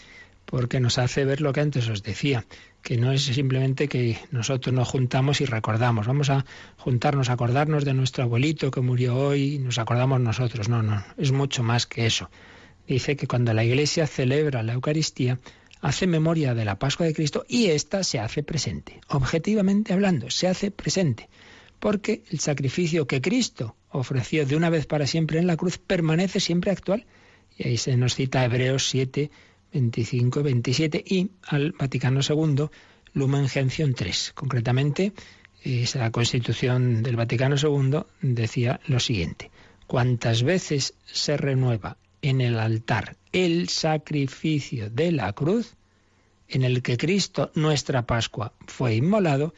[0.49, 2.45] porque nos hace ver lo que antes os decía,
[2.81, 6.45] que no es simplemente que nosotros nos juntamos y recordamos, vamos a
[6.77, 11.31] juntarnos, acordarnos de nuestro abuelito que murió hoy y nos acordamos nosotros, no, no, es
[11.31, 12.29] mucho más que eso.
[12.87, 15.37] Dice que cuando la Iglesia celebra la Eucaristía,
[15.81, 20.47] hace memoria de la Pascua de Cristo y ésta se hace presente, objetivamente hablando, se
[20.47, 21.29] hace presente,
[21.79, 26.39] porque el sacrificio que Cristo ofreció de una vez para siempre en la cruz permanece
[26.39, 27.05] siempre actual.
[27.57, 29.31] Y ahí se nos cita Hebreos 7,
[29.73, 32.69] 25 27 y al Vaticano II
[33.13, 34.33] Lumen Gentium 3.
[34.35, 35.13] Concretamente,
[35.63, 39.51] esa constitución del Vaticano II decía lo siguiente,
[39.87, 45.75] cuantas veces se renueva en el altar el sacrificio de la cruz,
[46.47, 49.53] en el que Cristo, nuestra Pascua, fue inmolado,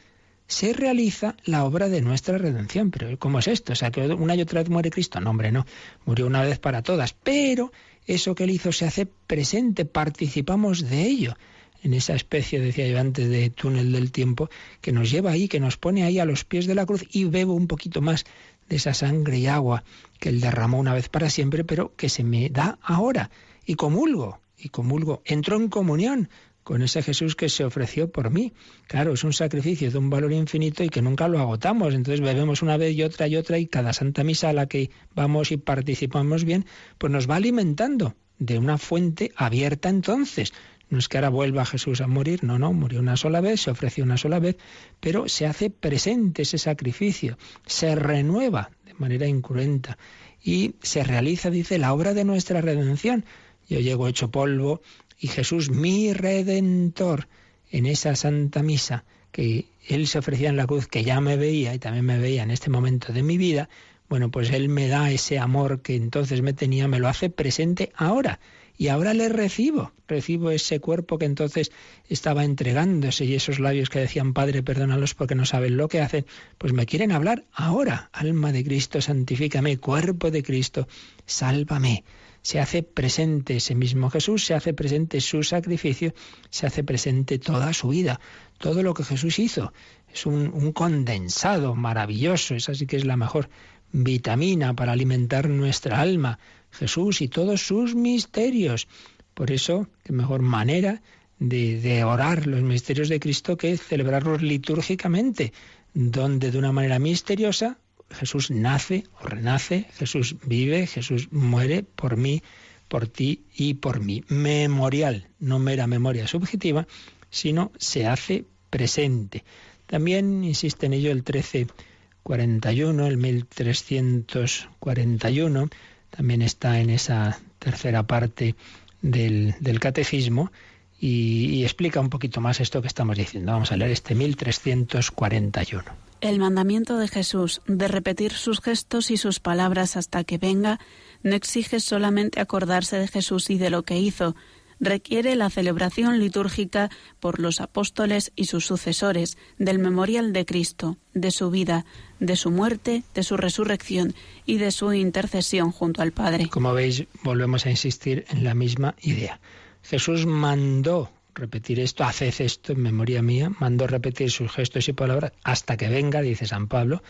[0.52, 2.90] se realiza la obra de nuestra redención.
[2.90, 3.72] Pero ¿cómo es esto?
[3.72, 5.20] O sea, que una y otra vez muere Cristo.
[5.20, 5.66] No, hombre, no.
[6.04, 7.14] Murió una vez para todas.
[7.14, 7.72] Pero
[8.06, 11.36] eso que él hizo se hace presente, participamos de ello
[11.82, 14.48] en esa especie, decía yo antes, de túnel del tiempo,
[14.80, 17.24] que nos lleva ahí, que nos pone ahí a los pies de la cruz y
[17.24, 18.24] bebo un poquito más
[18.68, 19.82] de esa sangre y agua
[20.20, 23.30] que él derramó una vez para siempre, pero que se me da ahora.
[23.66, 26.28] Y comulgo, y comulgo, entro en comunión
[26.62, 28.52] con ese Jesús que se ofreció por mí.
[28.86, 31.94] Claro, es un sacrificio de un valor infinito y que nunca lo agotamos.
[31.94, 34.90] Entonces bebemos una vez y otra y otra y cada Santa Misa a la que
[35.14, 36.66] vamos y participamos bien,
[36.98, 40.52] pues nos va alimentando de una fuente abierta entonces.
[40.92, 43.70] No es que ahora vuelva Jesús a morir, no, no, murió una sola vez, se
[43.70, 44.58] ofreció una sola vez,
[45.00, 49.96] pero se hace presente ese sacrificio, se renueva de manera incruenta
[50.42, 53.24] y se realiza, dice, la obra de nuestra redención.
[53.68, 54.82] Yo llego hecho polvo,
[55.22, 57.28] y Jesús mi redentor
[57.70, 61.72] en esa Santa Misa que Él se ofrecía en la cruz, que ya me veía
[61.72, 63.68] y también me veía en este momento de mi vida,
[64.08, 67.92] bueno, pues Él me da ese amor que entonces me tenía, me lo hace presente
[67.94, 68.40] ahora.
[68.76, 71.70] Y ahora le recibo, recibo ese cuerpo que entonces
[72.08, 76.26] estaba entregándose y esos labios que decían, Padre, perdónalos porque no saben lo que hacen,
[76.58, 78.10] pues me quieren hablar ahora.
[78.12, 80.88] Alma de Cristo, santifícame, cuerpo de Cristo,
[81.26, 82.02] sálvame
[82.42, 86.12] se hace presente ese mismo Jesús, se hace presente su sacrificio,
[86.50, 88.20] se hace presente toda su vida,
[88.58, 89.72] todo lo que Jesús hizo.
[90.12, 93.48] Es un, condensado maravilloso, esa sí que es la mejor
[93.92, 96.38] vitamina para alimentar nuestra alma,
[96.72, 98.88] Jesús y todos sus misterios.
[99.34, 101.00] Por eso, qué mejor manera
[101.38, 105.52] de, de, orar los misterios de Cristo que celebrarlos litúrgicamente,
[105.94, 107.78] donde de una manera misteriosa
[108.12, 112.42] Jesús nace o renace, Jesús vive, Jesús muere por mí,
[112.88, 114.24] por ti y por mí.
[114.28, 116.86] Memorial, no mera memoria subjetiva,
[117.30, 119.44] sino se hace presente.
[119.86, 125.68] También insiste en ello el 1341, el 1341,
[126.10, 128.54] también está en esa tercera parte
[129.00, 130.52] del, catecismo
[131.00, 133.52] y, y explica un poquito más esto que estamos diciendo.
[133.52, 136.11] Vamos a leer este 1341.
[136.22, 140.78] El mandamiento de Jesús de repetir sus gestos y sus palabras hasta que venga
[141.24, 144.36] no exige solamente acordarse de Jesús y de lo que hizo,
[144.78, 151.32] requiere la celebración litúrgica por los apóstoles y sus sucesores del memorial de Cristo, de
[151.32, 151.84] su vida,
[152.20, 154.14] de su muerte, de su resurrección
[154.46, 156.48] y de su intercesión junto al Padre.
[156.50, 159.40] Como veis, volvemos a insistir en la misma idea.
[159.82, 165.32] Jesús mandó repetir esto, haced esto en memoria mía, mandó repetir sus gestos y palabras
[165.44, 167.02] hasta que venga, dice San Pablo,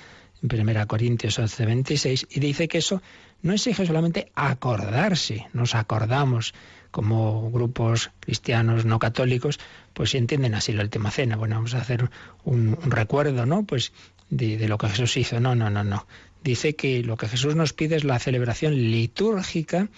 [0.42, 3.02] en 1 Corintios 11, 26, y dice que eso
[3.42, 6.54] no exige solamente acordarse, nos acordamos
[6.90, 9.58] como grupos cristianos no católicos,
[9.94, 12.10] pues si entienden así la última cena, bueno, vamos a hacer
[12.44, 13.64] un, recuerdo, ¿no?
[13.64, 13.92] Pues
[14.30, 16.06] de, de lo que Jesús hizo, no, no, no, no.
[16.44, 19.88] Dice que lo que Jesús nos pide es la celebración litúrgica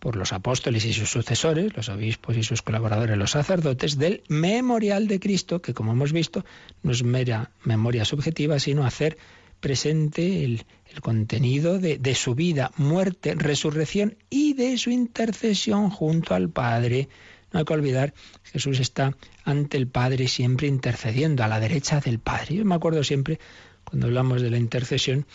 [0.00, 5.06] por los apóstoles y sus sucesores, los obispos y sus colaboradores, los sacerdotes, del memorial
[5.06, 6.44] de Cristo, que como hemos visto
[6.82, 9.18] no es mera memoria subjetiva, sino hacer
[9.60, 10.64] presente el,
[11.02, 17.08] contenido de, de, su vida, muerte, resurrección y de su intercesión junto al Padre.
[17.52, 22.18] No hay que olvidar, Jesús está ante el Padre siempre intercediendo, a la derecha del
[22.18, 22.56] Padre.
[22.56, 23.38] Yo me acuerdo siempre,
[23.84, 25.26] cuando hablamos de la intercesión,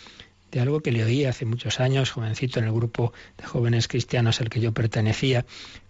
[0.50, 4.40] de algo que le oí hace muchos años, jovencito, en el grupo de jóvenes cristianos
[4.40, 5.44] al que yo pertenecía,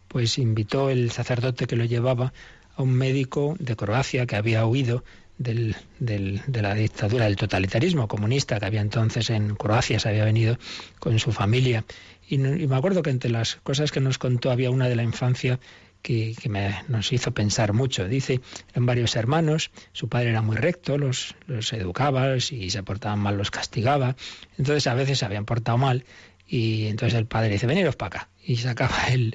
[0.09, 2.33] pues invitó el sacerdote que lo llevaba
[2.75, 5.05] a un médico de Croacia que había huido
[5.39, 10.25] del, del, de la dictadura, del totalitarismo comunista que había entonces en Croacia, se había
[10.25, 10.59] venido
[10.99, 11.85] con su familia.
[12.29, 15.03] Y, y, me acuerdo que entre las cosas que nos contó había una de la
[15.03, 15.61] infancia
[16.07, 18.07] que, me, nos hizo pensar mucho.
[18.07, 18.41] Dice,
[18.71, 23.37] eran varios hermanos, su padre era muy recto, los, los educaba, si se portaban mal
[23.37, 24.15] los castigaba,
[24.57, 26.05] entonces a veces se habían portado mal
[26.47, 29.35] y entonces el padre dice, veniros para acá y sacaba el,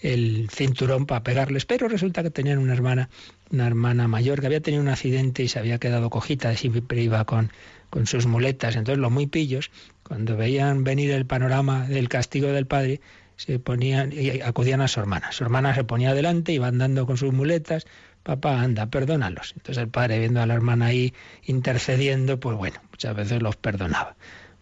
[0.00, 3.10] el cinturón para pegarles, pero resulta que tenían una hermana,
[3.50, 7.24] una hermana mayor que había tenido un accidente y se había quedado cojita, siempre iba
[7.24, 7.50] con,
[7.90, 9.72] con sus muletas, entonces los muy pillos,
[10.04, 13.00] cuando veían venir el panorama del castigo del padre,
[13.44, 15.32] se ponían y acudían a su hermana.
[15.32, 17.86] Su hermana se ponía delante, iba andando con sus muletas,
[18.22, 19.54] papá, anda, perdónalos.
[19.56, 21.12] Entonces el padre, viendo a la hermana ahí
[21.44, 24.14] intercediendo, pues bueno, muchas veces los perdonaba.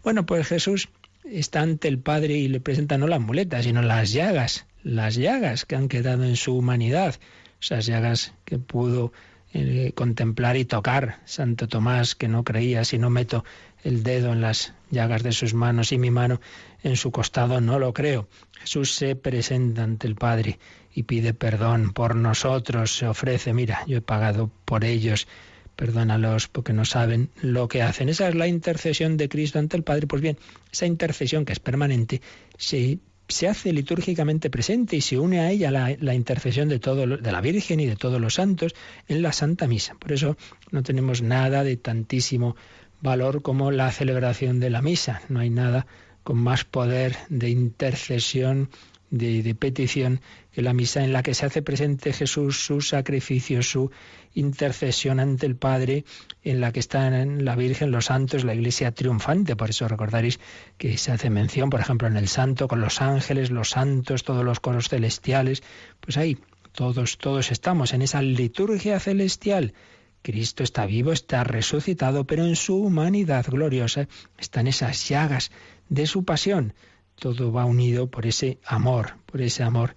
[0.03, 0.89] Bueno, pues Jesús
[1.23, 5.65] está ante el Padre y le presenta no las muletas, sino las llagas, las llagas
[5.65, 7.15] que han quedado en su humanidad,
[7.61, 9.13] esas llagas que pudo
[9.53, 13.45] eh, contemplar y tocar Santo Tomás, que no creía, si no meto
[13.83, 16.39] el dedo en las llagas de sus manos y mi mano
[16.83, 18.27] en su costado, no lo creo.
[18.59, 20.59] Jesús se presenta ante el Padre
[20.93, 25.27] y pide perdón por nosotros, se ofrece, mira, yo he pagado por ellos,
[25.75, 28.09] perdónalos porque no saben lo que hacen.
[28.09, 30.07] Esa es la intercesión de Cristo ante el Padre.
[30.07, 30.37] Pues bien,
[30.71, 32.21] esa intercesión que es permanente
[32.57, 37.07] se, se hace litúrgicamente presente y se une a ella la, la intercesión de, todo,
[37.07, 38.75] de la Virgen y de todos los santos
[39.07, 39.95] en la Santa Misa.
[39.95, 40.37] Por eso
[40.71, 42.55] no tenemos nada de tantísimo
[43.01, 45.21] valor como la celebración de la misa.
[45.29, 45.85] No hay nada
[46.23, 48.69] con más poder de intercesión,
[49.09, 50.21] de, petición,
[50.51, 53.91] que la misa en la que se hace presente Jesús, su sacrificio, su
[54.33, 56.05] intercesión ante el Padre,
[56.43, 59.55] en la que están la Virgen, los santos, la Iglesia triunfante.
[59.55, 60.39] Por eso recordaréis
[60.77, 64.45] que se hace mención, por ejemplo, en el Santo, con los ángeles, los santos, todos
[64.45, 65.63] los coros celestiales.
[65.99, 66.37] Pues ahí
[66.71, 69.73] todos, todos estamos en esa liturgia celestial
[70.21, 74.07] Cristo está vivo, está resucitado, pero en su humanidad gloriosa
[74.37, 75.51] están esas llagas
[75.89, 76.73] de su pasión.
[77.15, 79.95] Todo va unido por ese amor, por ese amor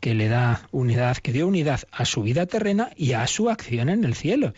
[0.00, 3.88] que le da unidad, que dio unidad a su vida terrena y a su acción
[3.88, 4.54] en el cielo.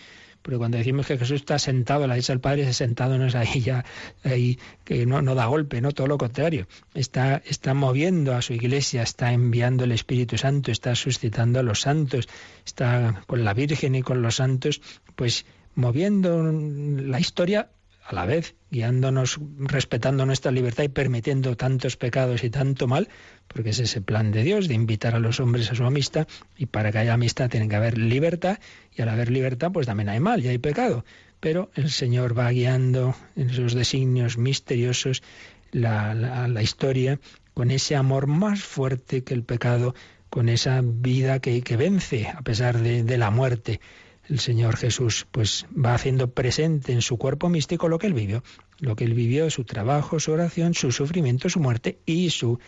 [0.48, 3.26] Porque cuando decimos que Jesús está sentado a la derecha del Padre, ese sentado no
[3.26, 3.84] es ahí ya,
[4.24, 6.66] ahí, que no, no da golpe, no, todo lo contrario.
[6.94, 11.82] Está, está moviendo a su iglesia, está enviando el Espíritu Santo, está suscitando a los
[11.82, 12.30] santos,
[12.64, 14.80] está con la Virgen y con los santos,
[15.16, 15.44] pues
[15.74, 17.68] moviendo la historia
[18.08, 23.08] a la vez guiándonos, respetando nuestra libertad y permitiendo tantos pecados y tanto mal,
[23.48, 26.66] porque es ese plan de Dios de invitar a los hombres a su amistad y
[26.66, 28.60] para que haya amistad tiene que haber libertad
[28.96, 31.04] y al haber libertad pues también hay mal y hay pecado.
[31.38, 35.22] Pero el Señor va guiando en esos designios misteriosos
[35.70, 37.20] la, la, historia
[37.52, 39.94] con ese amor más fuerte que el pecado,
[40.30, 43.80] con esa vida que, que vence a pesar de, de la muerte
[44.28, 48.42] el Señor Jesús pues va haciendo presente en su cuerpo místico lo que él vivió,
[48.78, 52.58] lo que él vivió, su trabajo, su oración, su sufrimiento, su muerte y su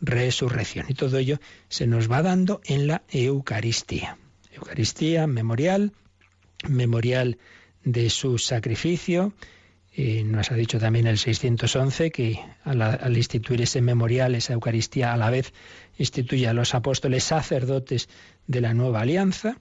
[0.00, 0.86] resurrección.
[0.88, 4.16] Y todo ello se nos va dando en la Eucaristía.
[4.52, 5.92] Eucaristía, memorial,
[6.68, 7.38] memorial
[7.84, 9.32] de su sacrificio.
[9.92, 15.16] Y nos ha dicho también el 611 que al, instituir ese memorial, esa Eucaristía, a
[15.16, 15.52] la vez
[15.96, 18.08] instituye a los apóstoles sacerdotes
[18.46, 19.58] de la nueva alianza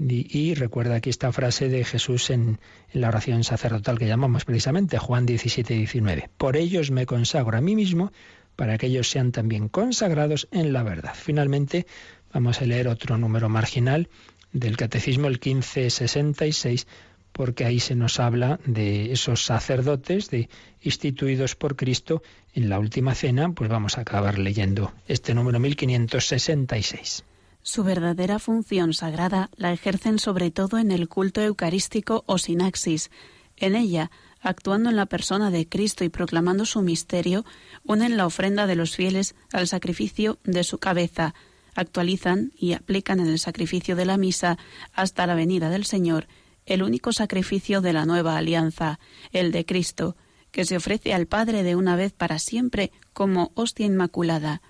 [0.00, 2.58] y, recuerda aquí esta frase de Jesús en,
[2.92, 6.30] la oración sacerdotal que llamamos precisamente Juan 17 y 19.
[6.38, 8.10] Por ellos me consagro a mí mismo
[8.56, 11.12] para que ellos sean también consagrados en la verdad.
[11.14, 11.86] Finalmente,
[12.32, 14.08] vamos a leer otro número marginal
[14.52, 16.86] del Catecismo, el 1566,
[17.32, 20.48] porque ahí se nos habla de esos sacerdotes de,
[20.80, 22.22] instituidos por Cristo
[22.54, 27.24] en la última cena, pues vamos a acabar leyendo este número 1566.
[27.62, 33.10] Su verdadera función sagrada la ejercen sobre todo en el culto eucarístico o sinaxis.
[33.56, 37.44] En ella, actuando en la persona de Cristo y proclamando su misterio,
[37.84, 41.34] unen la ofrenda de los fieles al sacrificio de su cabeza,
[41.74, 44.58] actualizan y aplican en el sacrificio de la misa
[44.92, 46.26] hasta la venida del Señor
[46.70, 49.00] el único sacrificio de la nueva alianza,
[49.32, 50.16] el de Cristo,
[50.52, 54.62] que se ofrece al Padre de una vez para siempre como hostia inmaculada.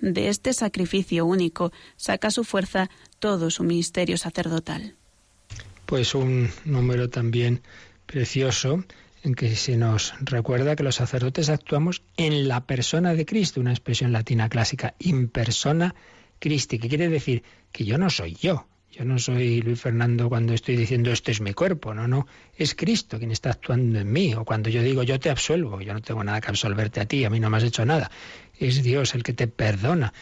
[0.00, 4.94] De este sacrificio único saca su fuerza todo su ministerio sacerdotal.
[5.86, 7.62] Pues un número también
[8.06, 8.84] precioso
[9.22, 13.72] en que se nos recuerda que los sacerdotes actuamos en la persona de Cristo, una
[13.72, 15.94] expresión latina clásica, in persona
[16.38, 17.42] Christi, que quiere decir
[17.72, 21.40] que yo no soy yo, yo no soy Luis Fernando cuando estoy diciendo esto es
[21.40, 22.26] mi cuerpo, no, no,
[22.56, 25.92] es Cristo quien está actuando en mí, o cuando yo digo yo te absuelvo, yo
[25.92, 28.10] no tengo nada que absolverte a ti, a mí no me has hecho nada,
[28.58, 30.12] es Dios el que te perdona,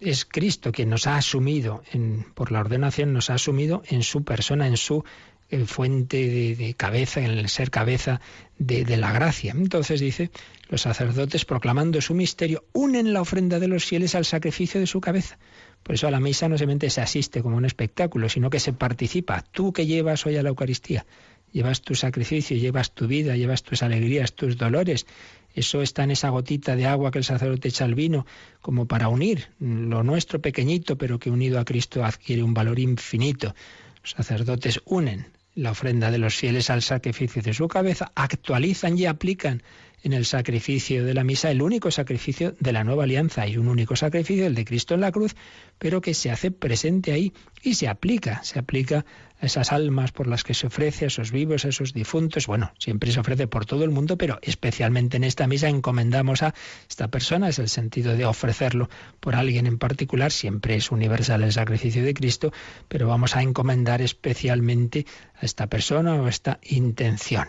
[0.00, 4.24] es Cristo quien nos ha asumido, en, por la ordenación, nos ha asumido en su
[4.24, 5.04] persona, en su
[5.50, 6.16] eh, fuente
[6.56, 8.20] de, cabeza, en el ser cabeza
[8.58, 9.52] de, de, la gracia.
[9.56, 10.30] Entonces dice,
[10.68, 15.00] los sacerdotes proclamando su misterio unen la ofrenda de los fieles al sacrificio de su
[15.00, 15.38] cabeza.
[15.82, 18.72] Por eso a la misa no solamente se asiste como un espectáculo, sino que se
[18.72, 19.42] participa.
[19.42, 21.04] Tú que llevas hoy a la Eucaristía,
[21.52, 25.06] llevas tu sacrificio, llevas tu vida, llevas tus alegrías, tus dolores.
[25.54, 28.26] Eso está en esa gotita de agua que el sacerdote echa al vino,
[28.60, 33.54] como para unir lo nuestro pequeñito, pero que unido a Cristo adquiere un valor infinito.
[34.02, 39.06] Los sacerdotes unen la ofrenda de los fieles al sacrificio de su cabeza, actualizan y
[39.06, 39.62] aplican
[40.02, 43.42] en el sacrificio de la misa el único sacrificio de la nueva alianza.
[43.42, 45.34] Hay un único sacrificio, el de Cristo en la cruz,
[45.78, 47.32] pero que se hace presente ahí
[47.62, 49.04] y se aplica, se aplica
[49.40, 52.46] a esas almas por las que se ofrece, a esos vivos, a esos difuntos.
[52.46, 56.54] Bueno, siempre se ofrece por todo el mundo, pero especialmente en esta misa encomendamos a
[56.88, 58.88] esta persona, es el sentido de ofrecerlo
[59.20, 62.52] por alguien en particular, siempre es universal el sacrificio de Cristo,
[62.88, 67.48] pero vamos a encomendar especialmente a esta persona o a esta intención.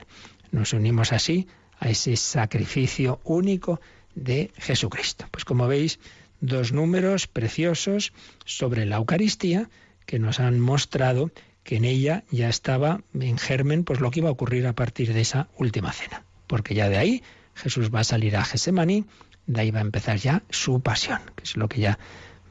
[0.51, 1.47] Nos unimos así
[1.83, 3.81] a ese sacrificio único
[4.15, 5.27] de Jesucristo.
[5.31, 5.99] Pues como veis,
[6.39, 8.13] dos números preciosos
[8.45, 9.69] sobre la Eucaristía
[10.05, 11.31] que nos han mostrado
[11.63, 15.13] que en ella ya estaba en germen pues lo que iba a ocurrir a partir
[15.13, 17.23] de esa última cena, porque ya de ahí
[17.53, 19.05] Jesús va a salir a Gesemaní,
[19.45, 21.99] de ahí va a empezar ya su pasión, que es lo que ya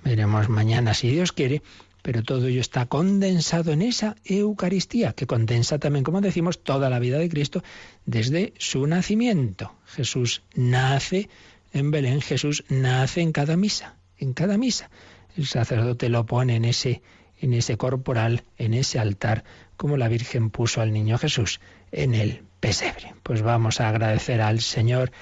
[0.05, 1.63] veremos mañana si Dios quiere,
[2.03, 6.99] pero todo ello está condensado en esa Eucaristía, que condensa también, como decimos, toda la
[6.99, 7.63] vida de Cristo
[8.05, 9.73] desde su nacimiento.
[9.87, 11.29] Jesús nace
[11.73, 14.91] en Belén, Jesús nace en cada misa, en cada misa.
[15.37, 17.03] El sacerdote lo pone en ese,
[17.41, 19.45] en ese corporal, en ese altar,
[19.77, 21.61] como la Virgen puso al niño Jesús
[21.93, 23.15] en el pesebre.
[23.23, 25.13] Pues vamos a agradecer al Señor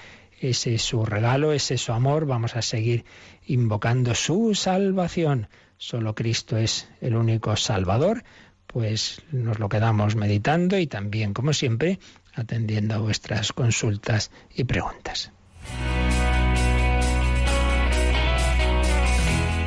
[0.40, 3.04] ese su regalo, ese su amor, vamos a seguir
[3.46, 5.48] invocando su salvación
[5.80, 8.22] solo Cristo es el único Salvador,
[8.66, 11.98] pues nos lo quedamos meditando y también, como siempre,
[12.34, 15.32] atendiendo a vuestras consultas y preguntas.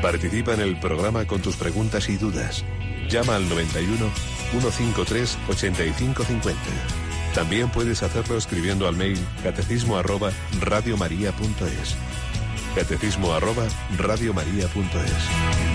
[0.01, 2.63] Participa en el programa con tus preguntas y dudas.
[3.09, 4.09] Llama al 91
[4.51, 6.61] 153 8550.
[7.33, 11.95] También puedes hacerlo escribiendo al mail catecismo arroba radiomaria.es.
[12.75, 13.65] Catecismo arroba
[13.97, 15.72] radiomaria.es.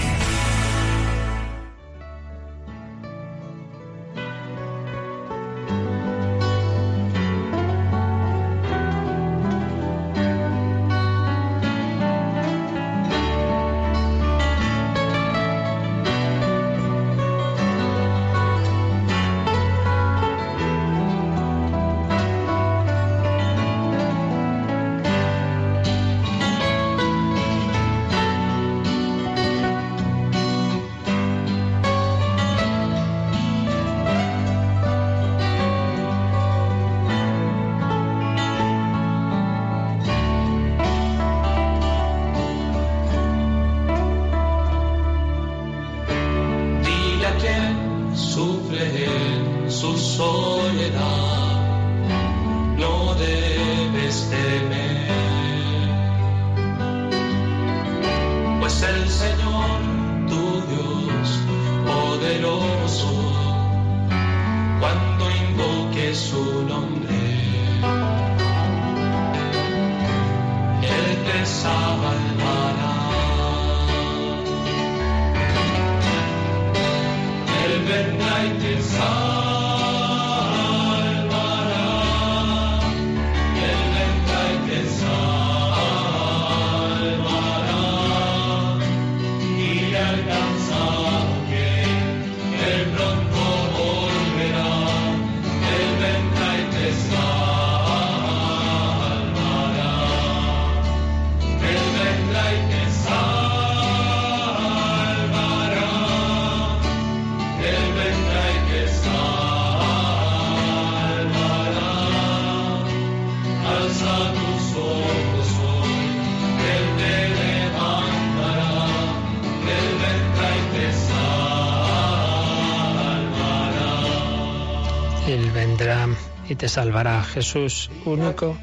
[126.59, 128.59] te salvará Jesús, único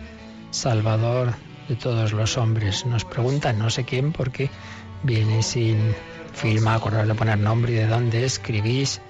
[0.52, 1.34] Salvador
[1.70, 2.86] de todos los hombres.
[2.86, 4.50] Nos preguntan no sé quién porque
[5.04, 5.96] viene sin
[6.34, 9.02] firma, acordar de poner nombre y de dónde escribís,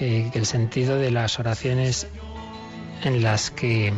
[0.00, 2.08] eh, el sentido de las oraciones
[3.04, 3.92] en las que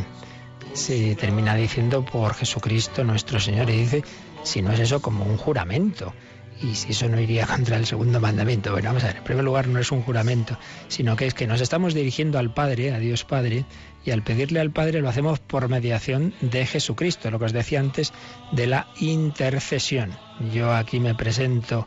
[0.74, 4.04] se termina diciendo por Jesucristo nuestro Señor y dice,
[4.42, 6.12] si no es eso como un juramento.
[6.62, 8.72] Y si eso no iría contra el segundo mandamiento.
[8.72, 11.46] Bueno, vamos a ver, en primer lugar no es un juramento, sino que es que
[11.46, 13.64] nos estamos dirigiendo al Padre, a Dios Padre,
[14.04, 17.80] y al pedirle al Padre lo hacemos por mediación de Jesucristo, lo que os decía
[17.80, 18.12] antes
[18.52, 20.12] de la intercesión.
[20.52, 21.86] Yo aquí me presento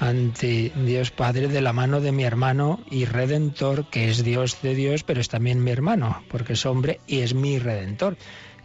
[0.00, 4.74] ante Dios Padre de la mano de mi hermano y redentor, que es Dios de
[4.74, 8.16] Dios, pero es también mi hermano, porque es hombre y es mi redentor.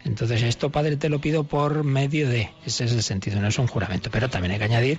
[0.04, 3.58] Entonces esto, Padre, te lo pido por medio de, ese es el sentido, no es
[3.58, 4.98] un juramento, pero también hay que añadir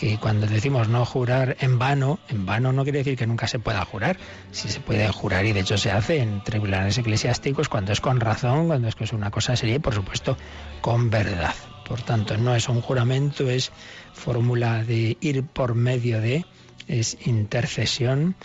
[0.00, 3.58] que cuando decimos no jurar en vano, en vano no quiere decir que nunca se
[3.58, 4.16] pueda jurar.
[4.50, 8.18] Si se puede jurar y de hecho se hace en tribunales eclesiásticos cuando es con
[8.18, 10.38] razón, cuando es que es una cosa seria y por supuesto
[10.80, 11.54] con verdad.
[11.86, 13.72] Por tanto, no es un juramento, es
[14.14, 16.46] fórmula de ir por medio de,
[16.88, 18.36] es intercesión,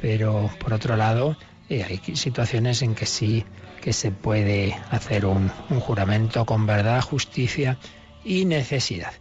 [0.00, 1.36] pero por otro lado
[1.68, 3.44] eh, hay situaciones en que sí
[3.82, 7.76] que se puede hacer un, un juramento con verdad, justicia
[8.24, 9.12] y necesidad.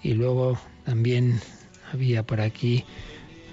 [0.00, 1.40] Y luego también
[1.92, 2.84] había por aquí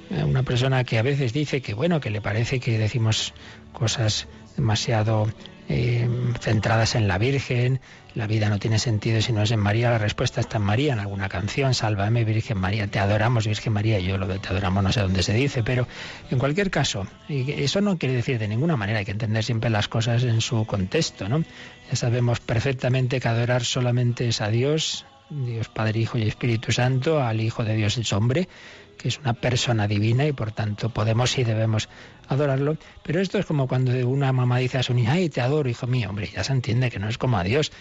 [0.10, 3.34] eh, una persona que a veces dice que bueno, que le parece que decimos
[3.72, 5.28] cosas demasiado
[5.70, 6.10] eh,
[6.42, 7.80] centradas en la Virgen,
[8.14, 10.92] la vida no tiene sentido si no es en María, la respuesta está en María,
[10.92, 14.84] en alguna canción, sálvame Virgen María, te adoramos Virgen María, yo lo de te adoramos
[14.84, 15.88] no sé dónde se dice, pero
[16.30, 19.88] en cualquier caso, eso no quiere decir de ninguna manera, hay que entender siempre las
[19.88, 21.46] cosas en su contexto, ¿no?
[21.90, 27.22] Ya sabemos perfectamente que adorar solamente es a Dios, Dios Padre, Hijo y Espíritu Santo,
[27.22, 28.50] al Hijo de Dios es hombre,
[28.98, 31.88] que es una persona divina y por tanto podemos y debemos
[32.28, 32.78] adorarlo.
[33.04, 35.88] Pero esto es como cuando una mamá dice a su niña, ay, te adoro, hijo
[35.88, 37.72] mío, hombre, ya se entiende que no es como a Dios.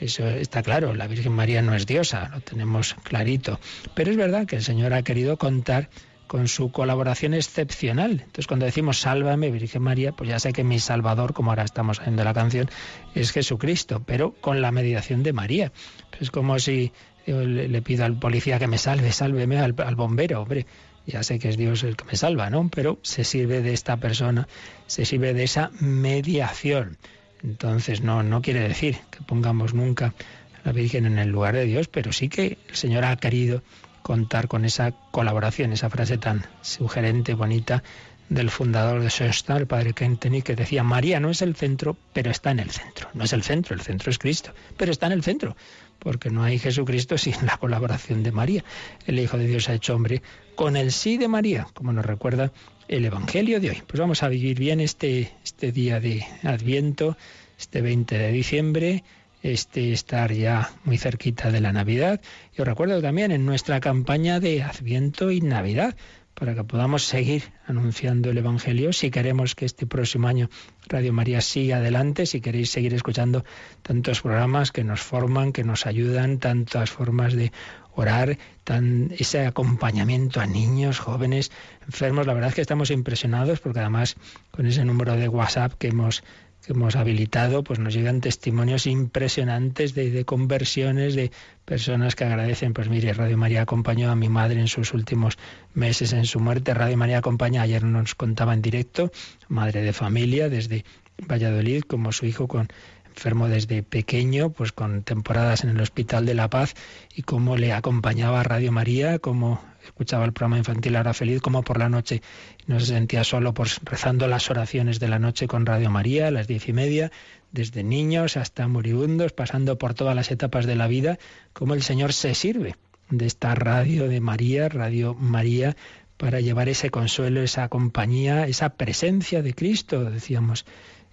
[0.00, 3.60] Eso está claro, la Virgen María no es diosa, lo tenemos clarito.
[3.94, 5.90] Pero es verdad que el Señor ha querido contar
[6.26, 8.12] con su colaboración excepcional.
[8.12, 12.00] Entonces, cuando decimos sálvame, Virgen María, pues ya sé que mi Salvador, como ahora estamos
[12.00, 12.70] haciendo la canción,
[13.14, 15.72] es Jesucristo, pero con la mediación de María.
[16.20, 16.92] Es como si
[17.26, 20.66] yo le, pido al policía que me salve, sálveme al, al bombero, hombre.
[21.06, 22.68] Ya sé que es Dios el que me salva, ¿no?
[22.70, 24.48] Pero se sirve de esta persona,
[24.86, 26.96] se sirve de esa mediación.
[27.42, 30.14] Entonces, no, no quiere decir que pongamos nunca
[30.54, 33.62] a la Virgen en el lugar de Dios, pero sí que el Señor ha querido
[34.04, 37.82] contar con esa colaboración, esa frase tan sugerente, bonita
[38.28, 42.30] del fundador de Sexta, el padre Kenteny, que decía, María no es el centro, pero
[42.30, 43.08] está en el centro.
[43.14, 45.56] No es el centro, el centro es Cristo, pero está en el centro,
[45.98, 48.62] porque no hay Jesucristo sin la colaboración de María.
[49.06, 50.20] El Hijo de Dios ha hecho hombre
[50.54, 52.52] con el sí de María, como nos recuerda
[52.88, 53.82] el Evangelio de hoy.
[53.86, 57.16] Pues vamos a vivir bien este, este día de Adviento,
[57.58, 59.02] este 20 de diciembre,
[59.44, 62.20] este estar ya muy cerquita de la Navidad.
[62.56, 65.94] Y os recuerdo también en nuestra campaña de Adviento y Navidad,
[66.32, 68.92] para que podamos seguir anunciando el Evangelio.
[68.92, 70.48] Si queremos que este próximo año
[70.88, 73.44] Radio María siga adelante, si queréis seguir escuchando
[73.82, 77.52] tantos programas que nos forman, que nos ayudan, tantas formas de
[77.94, 81.52] orar, tan, ese acompañamiento a niños, jóvenes,
[81.86, 82.26] enfermos.
[82.26, 84.16] La verdad es que estamos impresionados porque además
[84.50, 86.24] con ese número de WhatsApp que hemos
[86.64, 91.30] que hemos habilitado, pues nos llegan testimonios impresionantes de, conversiones, de
[91.64, 95.38] personas que agradecen, pues mire, Radio María acompañó a mi madre en sus últimos
[95.74, 99.12] meses en su muerte, Radio María acompaña, ayer nos contaba en directo,
[99.48, 100.84] madre de familia desde
[101.28, 102.68] Valladolid, como su hijo con
[103.14, 106.74] enfermo desde pequeño, pues con temporadas en el Hospital de la Paz
[107.14, 111.62] y cómo le acompañaba a Radio María, cómo escuchaba el programa infantil Ahora Feliz, como
[111.62, 112.22] por la noche
[112.66, 116.30] no se sentía solo pues, rezando las oraciones de la noche con Radio María a
[116.30, 117.12] las diez y media,
[117.52, 121.18] desde niños hasta moribundos, pasando por todas las etapas de la vida,
[121.52, 122.76] cómo el Señor se sirve
[123.10, 125.76] de esta radio de María, Radio María,
[126.16, 130.64] para llevar ese consuelo, esa compañía, esa presencia de Cristo, decíamos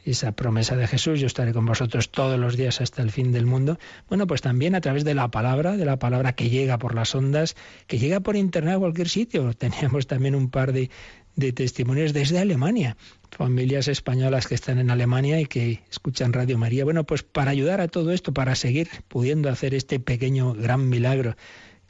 [0.03, 3.45] esa promesa de Jesús, yo estaré con vosotros todos los días hasta el fin del
[3.45, 3.77] mundo.
[4.09, 7.13] Bueno, pues también a través de la palabra, de la palabra que llega por las
[7.13, 7.55] ondas,
[7.87, 9.53] que llega por internet a cualquier sitio.
[9.57, 10.89] Teníamos también un par de,
[11.35, 12.97] de testimonios desde Alemania,
[13.29, 16.83] familias españolas que están en Alemania y que escuchan Radio María.
[16.83, 21.35] Bueno, pues para ayudar a todo esto, para seguir pudiendo hacer este pequeño gran milagro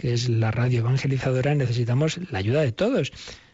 [0.02, 3.12] que es la radio evangelizadora, necesitamos la ayuda de todos.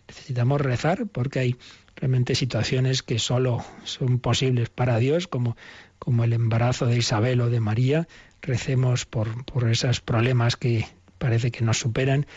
[0.07, 1.55] Necesitamos rezar porque hay
[1.97, 5.57] realmente situaciones que solo son posibles para Dios, como,
[5.99, 8.07] como el embarazo de Isabel o de María.
[8.41, 10.85] Recemos por, por esos problemas que
[11.17, 12.27] parece que nos superan.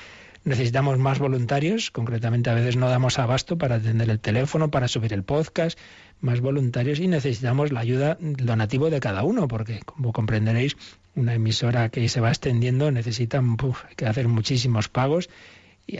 [0.42, 5.12] Necesitamos más voluntarios, concretamente a veces no damos abasto para atender el teléfono, para subir
[5.12, 5.78] el podcast,
[6.20, 10.78] más voluntarios y necesitamos la ayuda donativo de cada uno, porque como comprenderéis,
[11.14, 13.42] una emisora que se va extendiendo necesita
[13.96, 15.28] que hacer muchísimos pagos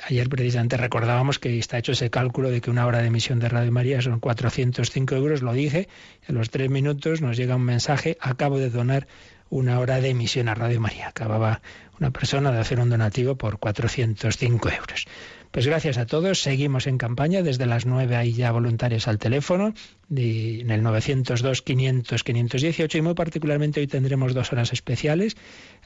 [0.09, 3.49] ayer precisamente recordábamos que está hecho ese cálculo de que una hora de emisión de
[3.49, 5.88] Radio María son 405 euros, lo dije,
[6.28, 9.07] a los tres minutos nos llega un mensaje, acabo de donar
[9.51, 11.09] una hora de emisión a Radio María.
[11.09, 11.61] Acababa
[11.99, 15.07] una persona de hacer un donativo por 405 euros.
[15.51, 19.74] Pues gracias a todos, seguimos en campaña, desde las 9 hay ya voluntarios al teléfono,
[20.11, 25.36] en el 902 500 518 y muy particularmente hoy tendremos dos horas especiales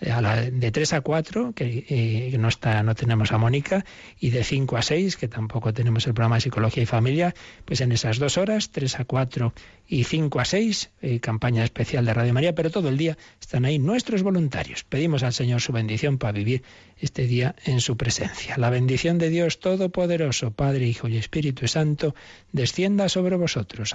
[0.01, 3.85] eh, de 3 a 4, que eh, no, está, no tenemos a Mónica,
[4.19, 7.81] y de 5 a 6, que tampoco tenemos el programa de Psicología y Familia, pues
[7.81, 9.53] en esas dos horas, 3 a 4
[9.87, 13.65] y 5 a 6, eh, campaña especial de Radio María, pero todo el día están
[13.65, 14.85] ahí nuestros voluntarios.
[14.85, 16.63] Pedimos al Señor su bendición para vivir
[16.99, 18.57] este día en su presencia.
[18.57, 22.15] La bendición de Dios Todopoderoso, Padre, Hijo y Espíritu Santo,
[22.53, 23.95] descienda sobre vosotros.